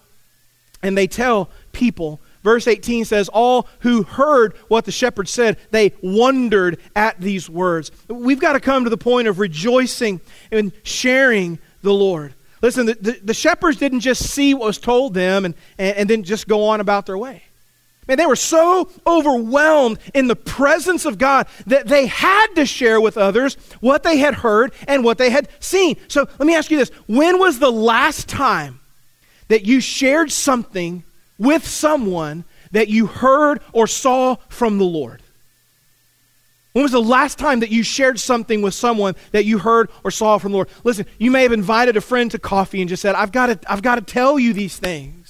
and 0.83 0.97
they 0.97 1.07
tell 1.07 1.51
people. 1.73 2.21
Verse 2.43 2.67
18 2.67 3.05
says, 3.05 3.29
All 3.29 3.69
who 3.81 4.03
heard 4.03 4.55
what 4.69 4.85
the 4.85 4.93
shepherds 4.93 5.31
said, 5.31 5.59
they 5.71 5.93
wondered 6.03 6.79
at 6.97 7.21
these 7.21 7.49
words. 7.49 7.91
We've 8.09 8.41
got 8.41 8.53
to 8.53 8.61
come 8.61 8.85
to 8.85 8.91
the 8.91 8.99
point 8.99 9.29
of 9.29 9.39
rejoicing 9.39 10.21
and 10.51 10.73
sharing 10.83 11.59
the 11.83 11.95
Lord. 11.95 12.35
Listen, 12.65 12.87
the, 12.87 12.95
the, 12.95 13.21
the, 13.23 13.35
shepherds 13.35 13.77
didn't 13.77 14.01
just 14.01 14.27
see 14.31 14.55
what 14.55 14.65
was 14.65 14.79
told 14.79 15.13
them 15.13 15.45
and, 15.45 15.55
and, 15.77 15.99
and 15.99 16.09
then 16.09 16.23
just 16.23 16.49
go 16.49 16.65
on 16.69 16.81
about 16.81 17.05
their 17.05 17.19
way. 17.19 17.43
Man, 18.09 18.17
they 18.17 18.25
were 18.25 18.37
so 18.37 18.89
overwhelmed 19.07 19.99
in 20.15 20.29
the 20.29 20.35
presence 20.35 21.05
of 21.05 21.19
God 21.19 21.47
that 21.67 21.89
they 21.89 22.07
had 22.07 22.47
to 22.55 22.65
share 22.65 23.03
with 23.03 23.19
others 23.19 23.57
what 23.81 24.03
they 24.03 24.17
had 24.17 24.37
heard 24.37 24.73
and 24.89 25.05
what 25.05 25.19
they 25.19 25.29
had 25.29 25.51
seen. 25.61 25.99
So 26.09 26.27
let 26.39 26.47
me 26.47 26.55
ask 26.55 26.71
you 26.71 26.79
this 26.79 26.89
when 27.07 27.39
was 27.39 27.59
the 27.59 27.71
last 27.71 28.31
time 28.31 28.81
that 29.49 29.67
you 29.67 29.83
shared 29.83 30.33
something 30.33 31.05
with 31.37 31.67
someone 31.67 32.45
that 32.71 32.89
you 32.89 33.05
heard 33.09 33.61
or 33.75 33.87
saw 33.87 34.37
from 34.49 34.79
the 34.79 34.85
Lord? 34.85 35.21
When 36.75 36.83
was 36.83 36.91
the 36.91 37.01
last 37.01 37.39
time 37.39 37.61
that 37.61 37.71
you 37.71 37.85
shared 37.85 38.19
something 38.19 38.61
with 38.61 38.75
someone 38.75 39.15
that 39.31 39.45
you 39.45 39.59
heard 39.59 39.91
or 40.03 40.11
saw 40.11 40.39
from 40.39 40.51
the 40.51 40.57
Lord? 40.57 40.69
Listen, 40.83 41.07
you 41.21 41.31
may 41.31 41.45
have 41.45 41.53
invited 41.53 41.97
a 41.97 42.01
friend 42.01 42.29
to 42.33 42.39
coffee 42.41 42.81
and 42.81 42.89
just 42.89 43.01
said, 43.01 43.15
I've 43.15 43.31
got 43.31 43.47
to, 43.47 43.73
I've 43.73 43.81
got 43.81 43.95
to 43.95 44.01
tell 44.01 44.41
you 44.41 44.53
these 44.53 44.77
things. 44.77 45.24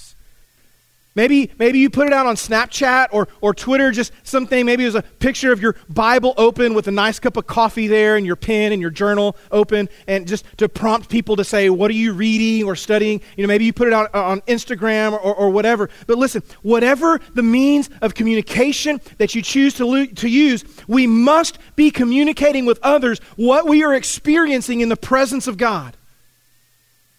Maybe, 1.15 1.49
maybe 1.57 1.79
you 1.79 1.89
put 1.89 2.07
it 2.07 2.13
out 2.13 2.25
on 2.25 2.35
Snapchat 2.35 3.07
or, 3.11 3.29
or 3.39 3.53
Twitter, 3.53 3.91
just 3.91 4.11
something. 4.23 4.65
Maybe 4.65 4.83
it 4.83 4.87
was 4.87 4.95
a 4.95 5.01
picture 5.01 5.53
of 5.53 5.61
your 5.61 5.77
Bible 5.87 6.33
open 6.35 6.73
with 6.73 6.89
a 6.89 6.91
nice 6.91 7.19
cup 7.19 7.37
of 7.37 7.47
coffee 7.47 7.87
there 7.87 8.17
and 8.17 8.25
your 8.25 8.35
pen 8.35 8.73
and 8.73 8.81
your 8.81 8.91
journal 8.91 9.37
open, 9.49 9.87
and 10.07 10.27
just 10.27 10.45
to 10.57 10.67
prompt 10.67 11.07
people 11.09 11.37
to 11.37 11.45
say, 11.45 11.69
What 11.69 11.89
are 11.89 11.95
you 11.95 12.11
reading 12.11 12.67
or 12.67 12.75
studying? 12.75 13.21
You 13.37 13.43
know, 13.43 13.47
maybe 13.47 13.63
you 13.63 13.71
put 13.71 13.87
it 13.87 13.93
out 13.93 14.13
uh, 14.13 14.25
on 14.25 14.41
Instagram 14.41 15.13
or, 15.13 15.33
or 15.33 15.49
whatever. 15.49 15.89
But 16.05 16.17
listen, 16.17 16.43
whatever 16.63 17.21
the 17.33 17.43
means 17.43 17.89
of 18.01 18.13
communication 18.13 18.99
that 19.17 19.33
you 19.35 19.41
choose 19.41 19.73
to, 19.75 19.85
lo- 19.85 20.05
to 20.05 20.27
use, 20.27 20.65
we 20.85 21.07
must 21.07 21.59
be 21.77 21.91
communicating 21.91 22.65
with 22.65 22.79
others 22.83 23.19
what 23.37 23.67
we 23.67 23.83
are 23.83 23.93
experiencing 23.93 24.81
in 24.81 24.89
the 24.89 24.97
presence 24.97 25.47
of 25.47 25.55
God. 25.55 25.95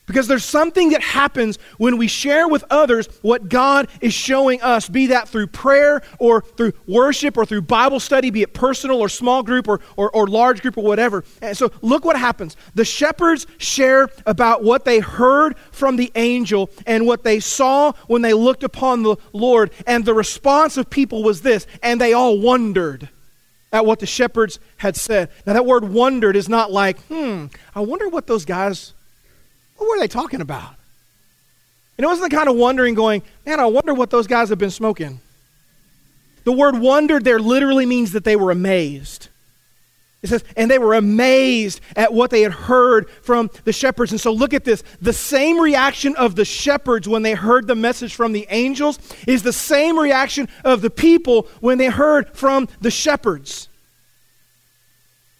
Because 0.06 0.28
there's 0.28 0.44
something 0.44 0.90
that 0.90 1.02
happens 1.02 1.58
when 1.78 1.96
we 1.96 2.06
share 2.06 2.46
with 2.46 2.64
others 2.70 3.08
what 3.22 3.48
God 3.48 3.88
is 4.00 4.14
showing 4.14 4.62
us, 4.62 4.88
be 4.88 5.08
that 5.08 5.28
through 5.28 5.48
prayer 5.48 6.00
or 6.20 6.42
through 6.42 6.74
worship 6.86 7.36
or 7.36 7.44
through 7.44 7.62
Bible 7.62 7.98
study, 7.98 8.30
be 8.30 8.42
it 8.42 8.54
personal 8.54 9.00
or 9.00 9.08
small 9.08 9.42
group 9.42 9.66
or, 9.66 9.80
or, 9.96 10.08
or, 10.10 10.28
large 10.28 10.62
group 10.62 10.78
or 10.78 10.84
whatever. 10.84 11.24
And 11.42 11.56
so 11.56 11.72
look 11.82 12.04
what 12.04 12.16
happens. 12.16 12.56
The 12.74 12.84
shepherds 12.84 13.48
share 13.58 14.08
about 14.26 14.62
what 14.62 14.84
they 14.84 15.00
heard 15.00 15.58
from 15.72 15.96
the 15.96 16.12
angel 16.14 16.70
and 16.86 17.04
what 17.04 17.24
they 17.24 17.40
saw 17.40 17.92
when 18.06 18.22
they 18.22 18.32
looked 18.32 18.62
upon 18.62 19.02
the 19.02 19.16
Lord. 19.32 19.72
And 19.88 20.04
the 20.04 20.14
response 20.14 20.76
of 20.76 20.88
people 20.88 21.24
was 21.24 21.42
this, 21.42 21.66
and 21.82 22.00
they 22.00 22.12
all 22.12 22.38
wondered 22.38 23.08
at 23.72 23.84
what 23.84 23.98
the 23.98 24.06
shepherds 24.06 24.60
had 24.76 24.94
said. 24.94 25.30
Now, 25.46 25.54
that 25.54 25.66
word 25.66 25.84
wondered 25.84 26.36
is 26.36 26.48
not 26.48 26.70
like, 26.70 27.00
hmm, 27.06 27.46
I 27.74 27.80
wonder 27.80 28.08
what 28.08 28.28
those 28.28 28.44
guys 28.44 28.92
what 29.76 29.88
were 29.88 29.98
they 29.98 30.08
talking 30.08 30.40
about? 30.40 30.74
And 31.98 32.04
it 32.04 32.06
wasn't 32.06 32.30
the 32.30 32.36
kind 32.36 32.48
of 32.48 32.56
wondering 32.56 32.94
going, 32.94 33.22
man, 33.44 33.60
I 33.60 33.66
wonder 33.66 33.94
what 33.94 34.10
those 34.10 34.26
guys 34.26 34.50
have 34.50 34.58
been 34.58 34.70
smoking. 34.70 35.20
The 36.44 36.52
word 36.52 36.78
wondered 36.78 37.24
there 37.24 37.38
literally 37.38 37.86
means 37.86 38.12
that 38.12 38.24
they 38.24 38.36
were 38.36 38.50
amazed. 38.50 39.28
It 40.22 40.28
says, 40.28 40.44
and 40.56 40.70
they 40.70 40.78
were 40.78 40.94
amazed 40.94 41.80
at 41.94 42.12
what 42.12 42.30
they 42.30 42.42
had 42.42 42.52
heard 42.52 43.08
from 43.22 43.50
the 43.64 43.72
shepherds. 43.72 44.12
And 44.12 44.20
so 44.20 44.32
look 44.32 44.54
at 44.54 44.64
this. 44.64 44.82
The 45.00 45.12
same 45.12 45.60
reaction 45.60 46.16
of 46.16 46.36
the 46.36 46.44
shepherds 46.44 47.08
when 47.08 47.22
they 47.22 47.34
heard 47.34 47.66
the 47.66 47.74
message 47.74 48.14
from 48.14 48.32
the 48.32 48.46
angels 48.50 48.98
is 49.26 49.42
the 49.42 49.52
same 49.52 49.98
reaction 49.98 50.48
of 50.64 50.82
the 50.82 50.90
people 50.90 51.48
when 51.60 51.78
they 51.78 51.86
heard 51.86 52.36
from 52.36 52.68
the 52.80 52.90
shepherds. 52.90 53.68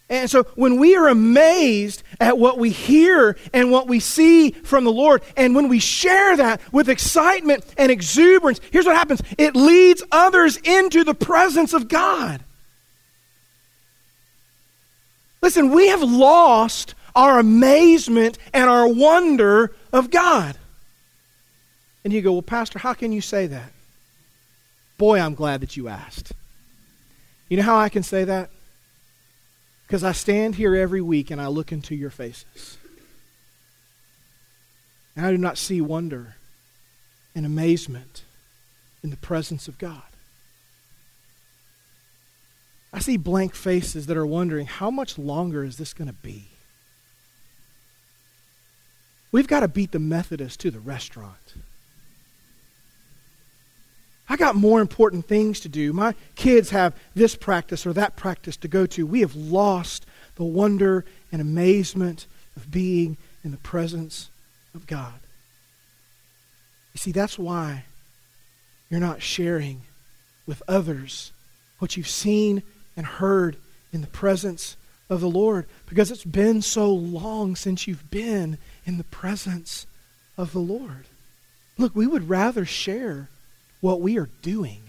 And 0.09 0.29
so 0.29 0.43
when 0.55 0.79
we 0.79 0.95
are 0.95 1.09
amazed 1.09 2.01
at 2.19 2.37
what 2.37 2.57
we 2.57 2.69
hear 2.69 3.37
and 3.53 3.71
what 3.71 3.87
we 3.87 3.99
see 3.99 4.51
from 4.51 4.85
the 4.85 4.91
Lord, 4.91 5.21
and 5.35 5.53
when 5.53 5.67
we 5.67 5.79
share 5.79 6.37
that 6.37 6.61
with 6.71 6.87
excitement 6.87 7.65
and 7.77 7.91
exuberance, 7.91 8.61
here's 8.71 8.85
what 8.85 8.95
happens 8.95 9.21
it 9.37 9.55
leads 9.55 10.01
others 10.11 10.57
into 10.57 11.03
the 11.03 11.13
presence 11.13 11.73
of 11.73 11.89
God. 11.89 12.41
Listen, 15.41 15.71
we 15.71 15.89
have 15.89 16.01
lost 16.01 16.95
our 17.13 17.39
amazement 17.39 18.37
and 18.53 18.69
our 18.69 18.87
wonder 18.87 19.73
of 19.91 20.09
God. 20.09 20.57
And 22.03 22.13
you 22.13 22.21
go, 22.21 22.31
Well, 22.31 22.41
Pastor, 22.41 22.79
how 22.79 22.93
can 22.93 23.11
you 23.11 23.21
say 23.21 23.47
that? 23.47 23.71
Boy, 24.97 25.19
I'm 25.19 25.35
glad 25.35 25.61
that 25.61 25.75
you 25.75 25.89
asked. 25.89 26.31
You 27.49 27.57
know 27.57 27.63
how 27.63 27.77
I 27.77 27.89
can 27.89 28.03
say 28.03 28.23
that? 28.23 28.49
Because 29.87 30.03
I 30.03 30.11
stand 30.11 30.55
here 30.55 30.75
every 30.75 31.01
week 31.01 31.31
and 31.31 31.39
I 31.39 31.47
look 31.47 31.71
into 31.71 31.95
your 31.95 32.09
faces. 32.09 32.77
And 35.15 35.25
I 35.25 35.31
do 35.31 35.37
not 35.37 35.57
see 35.57 35.79
wonder 35.79 36.35
and 37.33 37.45
amazement 37.45 38.23
in 39.01 39.09
the 39.09 39.17
presence 39.17 39.69
of 39.69 39.77
God. 39.77 40.03
I 42.91 42.99
see 42.99 43.15
blank 43.15 43.55
faces 43.55 44.07
that 44.07 44.17
are 44.17 44.25
wondering, 44.25 44.65
how 44.65 44.91
much 44.91 45.17
longer 45.17 45.63
is 45.63 45.77
this 45.77 45.93
going 45.93 46.07
to 46.09 46.13
be? 46.13 46.49
We've 49.31 49.47
got 49.47 49.61
to 49.61 49.67
beat 49.67 49.91
the 49.91 49.99
Methodists 49.99 50.57
to 50.57 50.71
the 50.71 50.79
restaurant. 50.79 51.46
I 54.29 54.35
got 54.35 54.55
more 54.55 54.81
important 54.81 55.25
things 55.27 55.61
to 55.61 55.69
do. 55.69 55.93
My 55.93 56.13
kids 56.35 56.71
have 56.71 56.93
this 57.15 57.35
practice 57.35 57.85
or 57.85 57.93
that 57.93 58.15
practice 58.15 58.57
to 58.57 58.67
go 58.67 58.85
to. 58.87 59.05
We 59.05 59.21
have 59.21 59.35
lost 59.35 60.05
the 60.35 60.43
wonder 60.43 61.05
and 61.31 61.41
amazement 61.41 62.27
of 62.55 62.69
being 62.69 63.17
in 63.43 63.51
the 63.51 63.57
presence 63.57 64.29
of 64.75 64.85
God. 64.85 65.13
You 66.93 66.99
see, 66.99 67.11
that's 67.11 67.39
why 67.39 67.85
you're 68.89 68.99
not 68.99 69.21
sharing 69.21 69.81
with 70.45 70.61
others 70.67 71.31
what 71.79 71.95
you've 71.95 72.07
seen 72.07 72.63
and 72.95 73.05
heard 73.05 73.55
in 73.93 74.01
the 74.01 74.07
presence 74.07 74.75
of 75.09 75.21
the 75.21 75.29
Lord 75.29 75.65
because 75.87 76.11
it's 76.11 76.25
been 76.25 76.61
so 76.61 76.91
long 76.91 77.55
since 77.55 77.87
you've 77.87 78.09
been 78.09 78.57
in 78.85 78.97
the 78.97 79.03
presence 79.05 79.85
of 80.37 80.51
the 80.51 80.59
Lord. 80.59 81.05
Look, 81.77 81.95
we 81.95 82.07
would 82.07 82.29
rather 82.29 82.65
share 82.65 83.29
what 83.81 84.01
we 84.01 84.17
are 84.17 84.29
doing. 84.41 84.81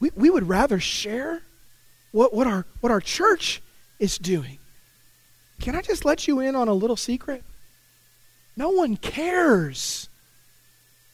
We, 0.00 0.10
we 0.14 0.30
would 0.30 0.48
rather 0.48 0.80
share 0.80 1.42
what, 2.12 2.32
what, 2.32 2.46
our, 2.46 2.66
what 2.80 2.92
our 2.92 3.00
church 3.00 3.62
is 3.98 4.18
doing. 4.18 4.58
Can 5.60 5.74
I 5.74 5.82
just 5.82 6.04
let 6.04 6.28
you 6.28 6.40
in 6.40 6.54
on 6.54 6.68
a 6.68 6.72
little 6.72 6.96
secret? 6.96 7.42
No 8.56 8.70
one 8.70 8.96
cares. 8.96 10.08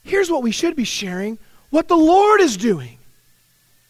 Here's 0.02 0.30
what 0.30 0.42
we 0.42 0.50
should 0.50 0.76
be 0.76 0.84
sharing 0.84 1.38
what 1.70 1.88
the 1.88 1.96
Lord 1.96 2.40
is 2.40 2.56
doing. 2.56 2.98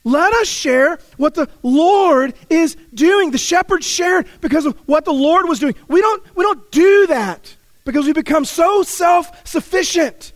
Let 0.04 0.34
us 0.34 0.48
share 0.48 0.98
what 1.16 1.34
the 1.34 1.48
Lord 1.62 2.34
is 2.50 2.76
doing. 2.92 3.30
The 3.30 3.38
shepherds 3.38 3.86
shared 3.86 4.26
because 4.42 4.66
of 4.66 4.76
what 4.86 5.06
the 5.06 5.12
Lord 5.12 5.48
was 5.48 5.58
doing. 5.58 5.74
We 5.88 6.00
don't, 6.00 6.22
we 6.36 6.44
don't 6.44 6.70
do 6.70 7.06
that 7.06 7.56
because 7.84 8.04
we 8.04 8.12
become 8.12 8.44
so 8.44 8.82
self 8.82 9.46
sufficient 9.46 10.33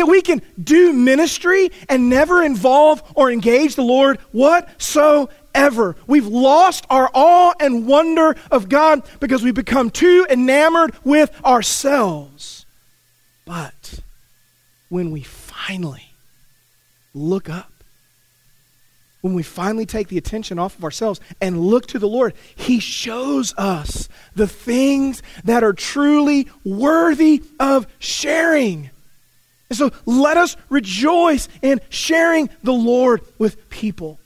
that 0.00 0.06
we 0.06 0.22
can 0.22 0.40
do 0.62 0.94
ministry 0.94 1.70
and 1.86 2.08
never 2.08 2.42
involve 2.42 3.02
or 3.14 3.30
engage 3.30 3.74
the 3.74 3.82
Lord 3.82 4.18
whatsoever. 4.32 5.94
We've 6.06 6.26
lost 6.26 6.86
our 6.88 7.10
awe 7.12 7.52
and 7.60 7.86
wonder 7.86 8.34
of 8.50 8.70
God 8.70 9.02
because 9.20 9.42
we've 9.42 9.54
become 9.54 9.90
too 9.90 10.26
enamored 10.30 10.94
with 11.04 11.38
ourselves. 11.44 12.64
But 13.44 14.00
when 14.88 15.10
we 15.10 15.20
finally 15.20 16.14
look 17.12 17.50
up, 17.50 17.70
when 19.20 19.34
we 19.34 19.42
finally 19.42 19.84
take 19.84 20.08
the 20.08 20.16
attention 20.16 20.58
off 20.58 20.78
of 20.78 20.84
ourselves 20.84 21.20
and 21.42 21.60
look 21.60 21.88
to 21.88 21.98
the 21.98 22.08
Lord, 22.08 22.32
He 22.56 22.80
shows 22.80 23.52
us 23.58 24.08
the 24.34 24.48
things 24.48 25.22
that 25.44 25.62
are 25.62 25.74
truly 25.74 26.48
worthy 26.64 27.42
of 27.58 27.86
sharing. 27.98 28.88
And 29.70 29.78
so 29.78 29.90
let 30.04 30.36
us 30.36 30.56
rejoice 30.68 31.48
in 31.62 31.80
sharing 31.88 32.50
the 32.62 32.72
Lord 32.72 33.22
with 33.38 33.70
people. 33.70 34.18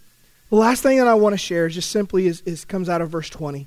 The 0.49 0.57
last 0.57 0.83
thing 0.83 0.99
that 0.99 1.07
I 1.07 1.15
want 1.15 1.35
to 1.35 1.39
share 1.39 1.67
is 1.67 1.75
just 1.75 1.91
simply 1.91 2.27
is, 2.27 2.41
is 2.43 2.65
comes 2.65 2.89
out 2.89 3.03
of 3.03 3.11
verse 3.11 3.29
20. 3.29 3.67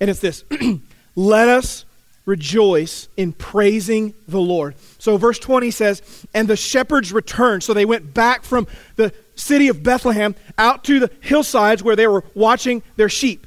And 0.00 0.10
it's 0.10 0.20
this 0.20 0.44
let 1.14 1.48
us 1.48 1.84
rejoice 2.26 3.08
in 3.16 3.32
praising 3.32 4.14
the 4.26 4.40
Lord. 4.40 4.74
So 4.98 5.16
verse 5.16 5.38
20 5.38 5.70
says, 5.70 6.26
And 6.34 6.48
the 6.48 6.56
shepherds 6.56 7.12
returned. 7.12 7.62
So 7.62 7.72
they 7.72 7.84
went 7.84 8.12
back 8.12 8.42
from 8.42 8.66
the 8.96 9.12
city 9.36 9.68
of 9.68 9.82
Bethlehem 9.82 10.34
out 10.58 10.84
to 10.84 11.00
the 11.00 11.10
hillsides 11.20 11.82
where 11.82 11.96
they 11.96 12.06
were 12.06 12.24
watching 12.34 12.82
their 12.96 13.08
sheep. 13.08 13.46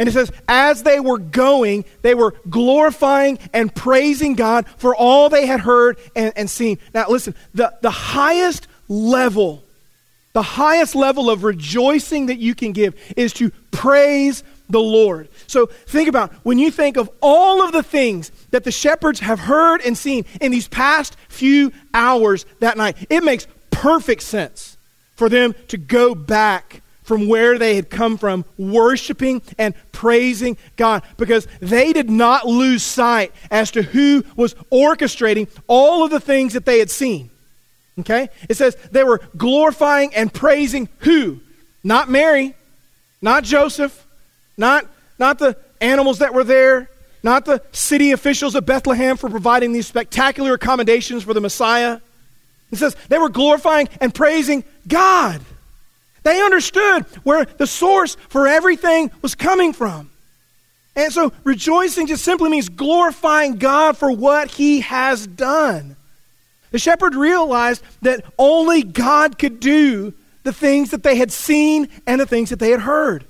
And 0.00 0.08
it 0.08 0.12
says, 0.12 0.32
as 0.48 0.82
they 0.82 0.98
were 0.98 1.18
going, 1.18 1.84
they 2.00 2.14
were 2.14 2.34
glorifying 2.48 3.38
and 3.52 3.72
praising 3.72 4.34
God 4.34 4.66
for 4.78 4.96
all 4.96 5.28
they 5.28 5.44
had 5.44 5.60
heard 5.60 5.98
and, 6.16 6.32
and 6.36 6.48
seen. 6.48 6.78
Now, 6.94 7.06
listen, 7.10 7.34
the, 7.52 7.74
the 7.82 7.90
highest 7.90 8.66
level, 8.88 9.62
the 10.32 10.40
highest 10.40 10.94
level 10.94 11.28
of 11.28 11.44
rejoicing 11.44 12.26
that 12.26 12.38
you 12.38 12.54
can 12.54 12.72
give 12.72 12.94
is 13.14 13.34
to 13.34 13.50
praise 13.72 14.42
the 14.70 14.80
Lord. 14.80 15.28
So 15.46 15.66
think 15.66 16.08
about 16.08 16.32
when 16.44 16.58
you 16.58 16.70
think 16.70 16.96
of 16.96 17.10
all 17.20 17.62
of 17.62 17.72
the 17.72 17.82
things 17.82 18.32
that 18.52 18.64
the 18.64 18.72
shepherds 18.72 19.20
have 19.20 19.38
heard 19.38 19.82
and 19.82 19.98
seen 19.98 20.24
in 20.40 20.50
these 20.50 20.66
past 20.66 21.14
few 21.28 21.72
hours 21.92 22.46
that 22.60 22.78
night, 22.78 22.96
it 23.10 23.22
makes 23.22 23.46
perfect 23.70 24.22
sense 24.22 24.78
for 25.14 25.28
them 25.28 25.54
to 25.68 25.76
go 25.76 26.14
back 26.14 26.80
from 27.10 27.26
where 27.26 27.58
they 27.58 27.74
had 27.74 27.90
come 27.90 28.16
from, 28.16 28.44
worshiping 28.56 29.42
and 29.58 29.74
praising 29.90 30.56
God, 30.76 31.02
because 31.16 31.48
they 31.58 31.92
did 31.92 32.08
not 32.08 32.46
lose 32.46 32.84
sight 32.84 33.32
as 33.50 33.72
to 33.72 33.82
who 33.82 34.22
was 34.36 34.54
orchestrating 34.70 35.48
all 35.66 36.04
of 36.04 36.12
the 36.12 36.20
things 36.20 36.52
that 36.52 36.64
they 36.64 36.78
had 36.78 36.88
seen. 36.88 37.28
Okay? 37.98 38.28
It 38.48 38.56
says 38.56 38.76
they 38.92 39.02
were 39.02 39.20
glorifying 39.36 40.14
and 40.14 40.32
praising 40.32 40.88
who? 40.98 41.40
Not 41.82 42.08
Mary, 42.08 42.54
not 43.20 43.42
Joseph, 43.42 44.06
not, 44.56 44.86
not 45.18 45.40
the 45.40 45.56
animals 45.80 46.20
that 46.20 46.32
were 46.32 46.44
there, 46.44 46.88
not 47.24 47.44
the 47.44 47.60
city 47.72 48.12
officials 48.12 48.54
of 48.54 48.66
Bethlehem 48.66 49.16
for 49.16 49.28
providing 49.28 49.72
these 49.72 49.88
spectacular 49.88 50.54
accommodations 50.54 51.24
for 51.24 51.34
the 51.34 51.40
Messiah. 51.40 51.98
It 52.70 52.76
says 52.76 52.94
they 53.08 53.18
were 53.18 53.30
glorifying 53.30 53.88
and 54.00 54.14
praising 54.14 54.62
God. 54.86 55.40
They 56.22 56.40
understood 56.42 57.04
where 57.22 57.44
the 57.44 57.66
source 57.66 58.16
for 58.28 58.46
everything 58.46 59.10
was 59.22 59.34
coming 59.34 59.72
from. 59.72 60.10
And 60.96 61.12
so 61.12 61.32
rejoicing 61.44 62.06
just 62.06 62.24
simply 62.24 62.50
means 62.50 62.68
glorifying 62.68 63.56
God 63.56 63.96
for 63.96 64.10
what 64.10 64.50
he 64.50 64.80
has 64.80 65.26
done. 65.26 65.96
The 66.72 66.78
shepherd 66.78 67.14
realized 67.14 67.82
that 68.02 68.24
only 68.38 68.82
God 68.82 69.38
could 69.38 69.60
do 69.60 70.12
the 70.42 70.52
things 70.52 70.90
that 70.90 71.02
they 71.02 71.16
had 71.16 71.32
seen 71.32 71.88
and 72.06 72.20
the 72.20 72.26
things 72.26 72.50
that 72.50 72.58
they 72.58 72.70
had 72.70 72.80
heard. 72.80 73.24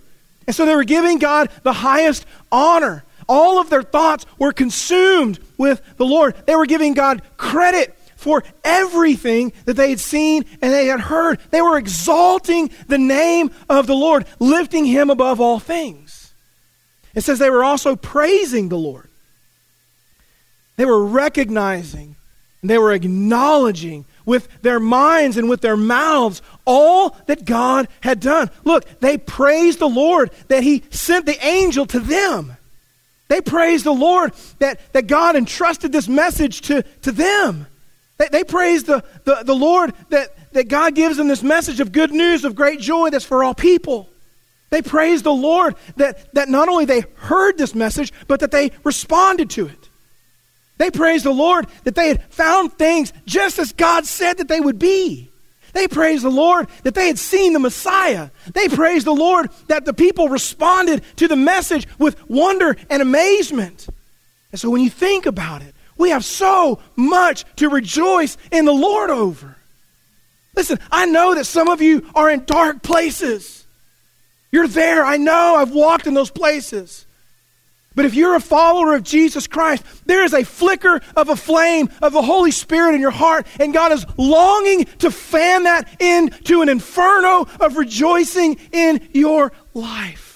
And 0.46 0.55
so 0.55 0.66
they 0.66 0.74
were 0.74 0.85
giving 0.85 1.18
God 1.18 1.50
the 1.62 1.72
highest 1.72 2.26
honor. 2.50 3.05
All 3.29 3.61
of 3.61 3.70
their 3.70 3.83
thoughts 3.83 4.26
were 4.38 4.53
consumed 4.53 5.38
with 5.57 5.81
the 5.96 6.05
Lord. 6.05 6.35
They 6.46 6.57
were 6.57 6.66
giving 6.66 6.94
God 6.94 7.22
credit 7.37 7.96
for 8.21 8.45
everything 8.63 9.53
that 9.65 9.75
they 9.75 9.91
had 9.91 9.99
seen 9.99 10.45
and 10.61 10.73
they 10.73 10.87
had 10.87 11.01
heard. 11.01 11.41
They 11.51 11.63
were 11.63 11.79
exalting 11.79 12.71
the 12.87 12.99
name 12.99 13.51
of 13.69 13.87
the 13.87 13.95
Lord, 13.95 14.27
lifting 14.39 14.85
him 14.85 15.09
above 15.09 15.41
all 15.41 15.59
things. 15.59 16.35
It 17.15 17.23
says 17.23 17.39
they 17.39 17.51
were 17.51 17.65
also 17.65 17.97
praising 17.97 18.69
the 18.69 18.77
Lord. 18.77 19.09
They 20.77 20.85
were 20.85 21.05
recognizing, 21.05 22.17
they 22.63 22.79
were 22.79 22.93
acknowledging 22.93 24.05
with 24.27 24.49
their 24.61 24.81
minds 24.81 25.39
and 25.39 25.49
with 25.49 25.63
their 25.63 25.77
mouths 25.77 26.43
all 26.67 27.17
that 27.27 27.47
God 27.47 27.89
had 28.03 28.21
done. 28.21 28.51
Look, 28.65 29.01
they 29.01 29.17
praised 29.17 29.79
the 29.79 29.89
Lord 29.89 30.31
that 30.49 30.63
He 30.63 30.85
sent 30.91 31.25
the 31.25 31.43
angel 31.45 31.87
to 31.87 32.01
them. 32.01 32.57
They 33.29 33.41
praised 33.41 33.85
the 33.85 33.93
Lord 33.93 34.33
that, 34.59 34.93
that 34.93 35.07
God 35.07 35.37
entrusted 35.37 35.91
this 35.91 36.09
message 36.09 36.63
to, 36.63 36.83
to 37.03 37.13
them. 37.13 37.67
They, 38.21 38.29
they 38.29 38.45
praise 38.45 38.85
the, 38.85 39.03
the, 39.25 39.45
the 39.45 39.55
Lord 39.55 39.95
that, 40.11 40.37
that 40.53 40.69
God 40.69 40.95
gives 40.95 41.17
them 41.17 41.27
this 41.27 41.43
message 41.43 41.81
of 41.81 41.91
good 41.91 42.13
news, 42.13 42.45
of 42.45 42.55
great 42.55 42.79
joy 42.79 43.09
that's 43.09 43.25
for 43.25 43.43
all 43.43 43.55
people. 43.55 44.11
They 44.69 44.83
praise 44.83 45.23
the 45.23 45.33
Lord 45.33 45.75
that, 45.97 46.35
that 46.35 46.51
not 46.51 46.69
only 46.69 46.85
they 46.85 47.05
heard 47.15 47.57
this 47.57 47.75
message, 47.75 48.13
but 48.29 48.41
that 48.41 48.51
they 48.51 48.73
responded 48.85 49.49
to 49.51 49.69
it. 49.69 49.89
They 50.77 50.91
praise 50.91 51.23
the 51.23 51.33
Lord 51.33 51.67
that 51.85 51.95
they 51.95 52.09
had 52.09 52.23
found 52.25 52.75
things 52.75 53.15
just 53.25 53.59
as 53.59 53.73
God 53.73 54.05
said 54.05 54.37
that 54.37 54.49
they 54.49 54.61
would 54.61 54.79
be. 54.79 55.31
They 55.73 55.89
praise 55.89 56.21
the 56.21 56.29
Lord 56.29 56.69
that 56.83 56.95
they 56.95 57.07
had 57.07 57.19
seen 57.19 57.55
the 57.55 57.59
Messiah. 57.59 58.29
They 58.53 58.69
praise 58.69 59.05
the 59.05 59.15
Lord 59.15 59.49
that 59.69 59.87
the 59.87 59.95
people 59.95 60.29
responded 60.29 61.05
to 61.17 61.27
the 61.27 61.37
message 61.37 61.89
with 61.99 62.29
wonder 62.29 62.77
and 62.91 63.01
amazement. 63.01 63.89
And 64.53 64.61
so 64.61 64.69
when 64.69 64.83
you 64.83 64.91
think 64.91 65.25
about 65.25 65.63
it, 65.63 65.75
we 66.01 66.11
have 66.11 66.25
so 66.25 66.81
much 66.97 67.45
to 67.57 67.69
rejoice 67.69 68.37
in 68.51 68.65
the 68.65 68.73
Lord 68.73 69.11
over. 69.11 69.57
Listen, 70.57 70.81
I 70.91 71.07
know 71.07 71.35
that 71.35 71.45
some 71.45 71.69
of 71.69 71.81
you 71.81 72.11
are 72.15 72.29
in 72.31 72.45
dark 72.45 72.83
places. 72.83 73.65
You're 74.51 74.67
there. 74.67 75.05
I 75.05 75.17
know. 75.17 75.55
I've 75.55 75.73
walked 75.73 76.07
in 76.07 76.15
those 76.15 76.31
places. 76.31 77.07
But 77.95 78.05
if 78.05 78.15
you're 78.15 78.35
a 78.35 78.41
follower 78.41 78.95
of 78.95 79.03
Jesus 79.03 79.47
Christ, 79.47 79.85
there 80.07 80.25
is 80.25 80.33
a 80.33 80.45
flicker 80.45 81.01
of 81.17 81.29
a 81.29 81.37
flame 81.37 81.91
of 82.01 82.13
the 82.13 82.23
Holy 82.23 82.51
Spirit 82.51 82.95
in 82.95 83.01
your 83.01 83.11
heart, 83.11 83.47
and 83.59 83.75
God 83.75 83.93
is 83.93 84.07
longing 84.17 84.85
to 84.99 85.11
fan 85.11 85.65
that 85.65 85.89
into 86.01 86.63
an 86.63 86.69
inferno 86.69 87.47
of 87.61 87.77
rejoicing 87.77 88.59
in 88.73 89.09
your 89.13 89.53
life. 89.75 90.30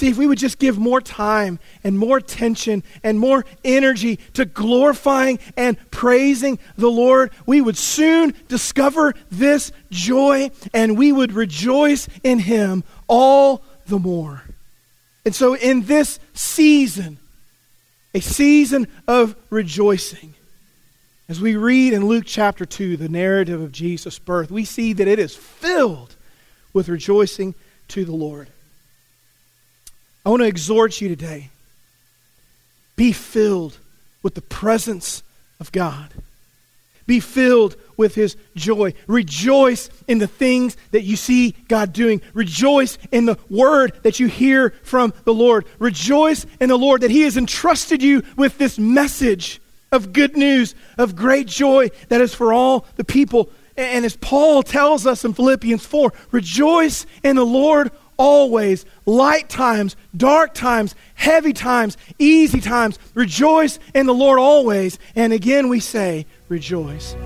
See, 0.00 0.08
if 0.08 0.16
we 0.16 0.26
would 0.26 0.38
just 0.38 0.58
give 0.58 0.78
more 0.78 1.02
time 1.02 1.58
and 1.84 1.98
more 1.98 2.16
attention 2.16 2.82
and 3.04 3.18
more 3.18 3.44
energy 3.62 4.18
to 4.32 4.46
glorifying 4.46 5.38
and 5.58 5.76
praising 5.90 6.58
the 6.78 6.90
Lord, 6.90 7.32
we 7.44 7.60
would 7.60 7.76
soon 7.76 8.32
discover 8.48 9.12
this 9.30 9.72
joy 9.90 10.52
and 10.72 10.96
we 10.96 11.12
would 11.12 11.34
rejoice 11.34 12.08
in 12.24 12.38
Him 12.38 12.82
all 13.08 13.62
the 13.88 13.98
more. 13.98 14.44
And 15.26 15.34
so, 15.34 15.54
in 15.54 15.82
this 15.82 16.18
season, 16.32 17.18
a 18.14 18.20
season 18.20 18.86
of 19.06 19.36
rejoicing, 19.50 20.32
as 21.28 21.42
we 21.42 21.56
read 21.56 21.92
in 21.92 22.06
Luke 22.06 22.24
chapter 22.26 22.64
2, 22.64 22.96
the 22.96 23.10
narrative 23.10 23.60
of 23.60 23.70
Jesus' 23.70 24.18
birth, 24.18 24.50
we 24.50 24.64
see 24.64 24.94
that 24.94 25.06
it 25.06 25.18
is 25.18 25.36
filled 25.36 26.14
with 26.72 26.88
rejoicing 26.88 27.54
to 27.88 28.06
the 28.06 28.16
Lord. 28.16 28.48
I 30.30 30.32
want 30.32 30.42
to 30.42 30.48
exhort 30.48 31.00
you 31.00 31.08
today 31.08 31.50
be 32.94 33.10
filled 33.10 33.76
with 34.22 34.36
the 34.36 34.40
presence 34.40 35.24
of 35.58 35.72
God. 35.72 36.08
Be 37.04 37.18
filled 37.18 37.74
with 37.96 38.14
His 38.14 38.36
joy. 38.54 38.94
Rejoice 39.08 39.90
in 40.06 40.20
the 40.20 40.28
things 40.28 40.76
that 40.92 41.02
you 41.02 41.16
see 41.16 41.56
God 41.66 41.92
doing. 41.92 42.22
Rejoice 42.32 42.96
in 43.10 43.24
the 43.26 43.38
word 43.48 43.98
that 44.04 44.20
you 44.20 44.28
hear 44.28 44.70
from 44.84 45.12
the 45.24 45.34
Lord. 45.34 45.66
Rejoice 45.80 46.46
in 46.60 46.68
the 46.68 46.78
Lord 46.78 47.00
that 47.00 47.10
He 47.10 47.22
has 47.22 47.36
entrusted 47.36 48.00
you 48.00 48.22
with 48.36 48.56
this 48.56 48.78
message 48.78 49.60
of 49.90 50.12
good 50.12 50.36
news, 50.36 50.76
of 50.96 51.16
great 51.16 51.48
joy 51.48 51.90
that 52.08 52.20
is 52.20 52.34
for 52.34 52.52
all 52.52 52.86
the 52.94 53.02
people. 53.02 53.50
And 53.76 54.04
as 54.04 54.16
Paul 54.16 54.62
tells 54.62 55.08
us 55.08 55.24
in 55.24 55.34
Philippians 55.34 55.84
4, 55.84 56.12
rejoice 56.30 57.04
in 57.24 57.34
the 57.34 57.44
Lord 57.44 57.90
always, 58.20 58.84
light 59.06 59.48
times, 59.48 59.96
dark 60.14 60.52
times, 60.52 60.94
heavy 61.14 61.54
times, 61.54 61.96
easy 62.18 62.60
times. 62.60 62.98
Rejoice 63.14 63.78
in 63.94 64.04
the 64.06 64.14
Lord 64.14 64.38
always. 64.38 64.98
And 65.16 65.32
again 65.32 65.70
we 65.70 65.80
say, 65.80 66.26
rejoice. 66.48 67.16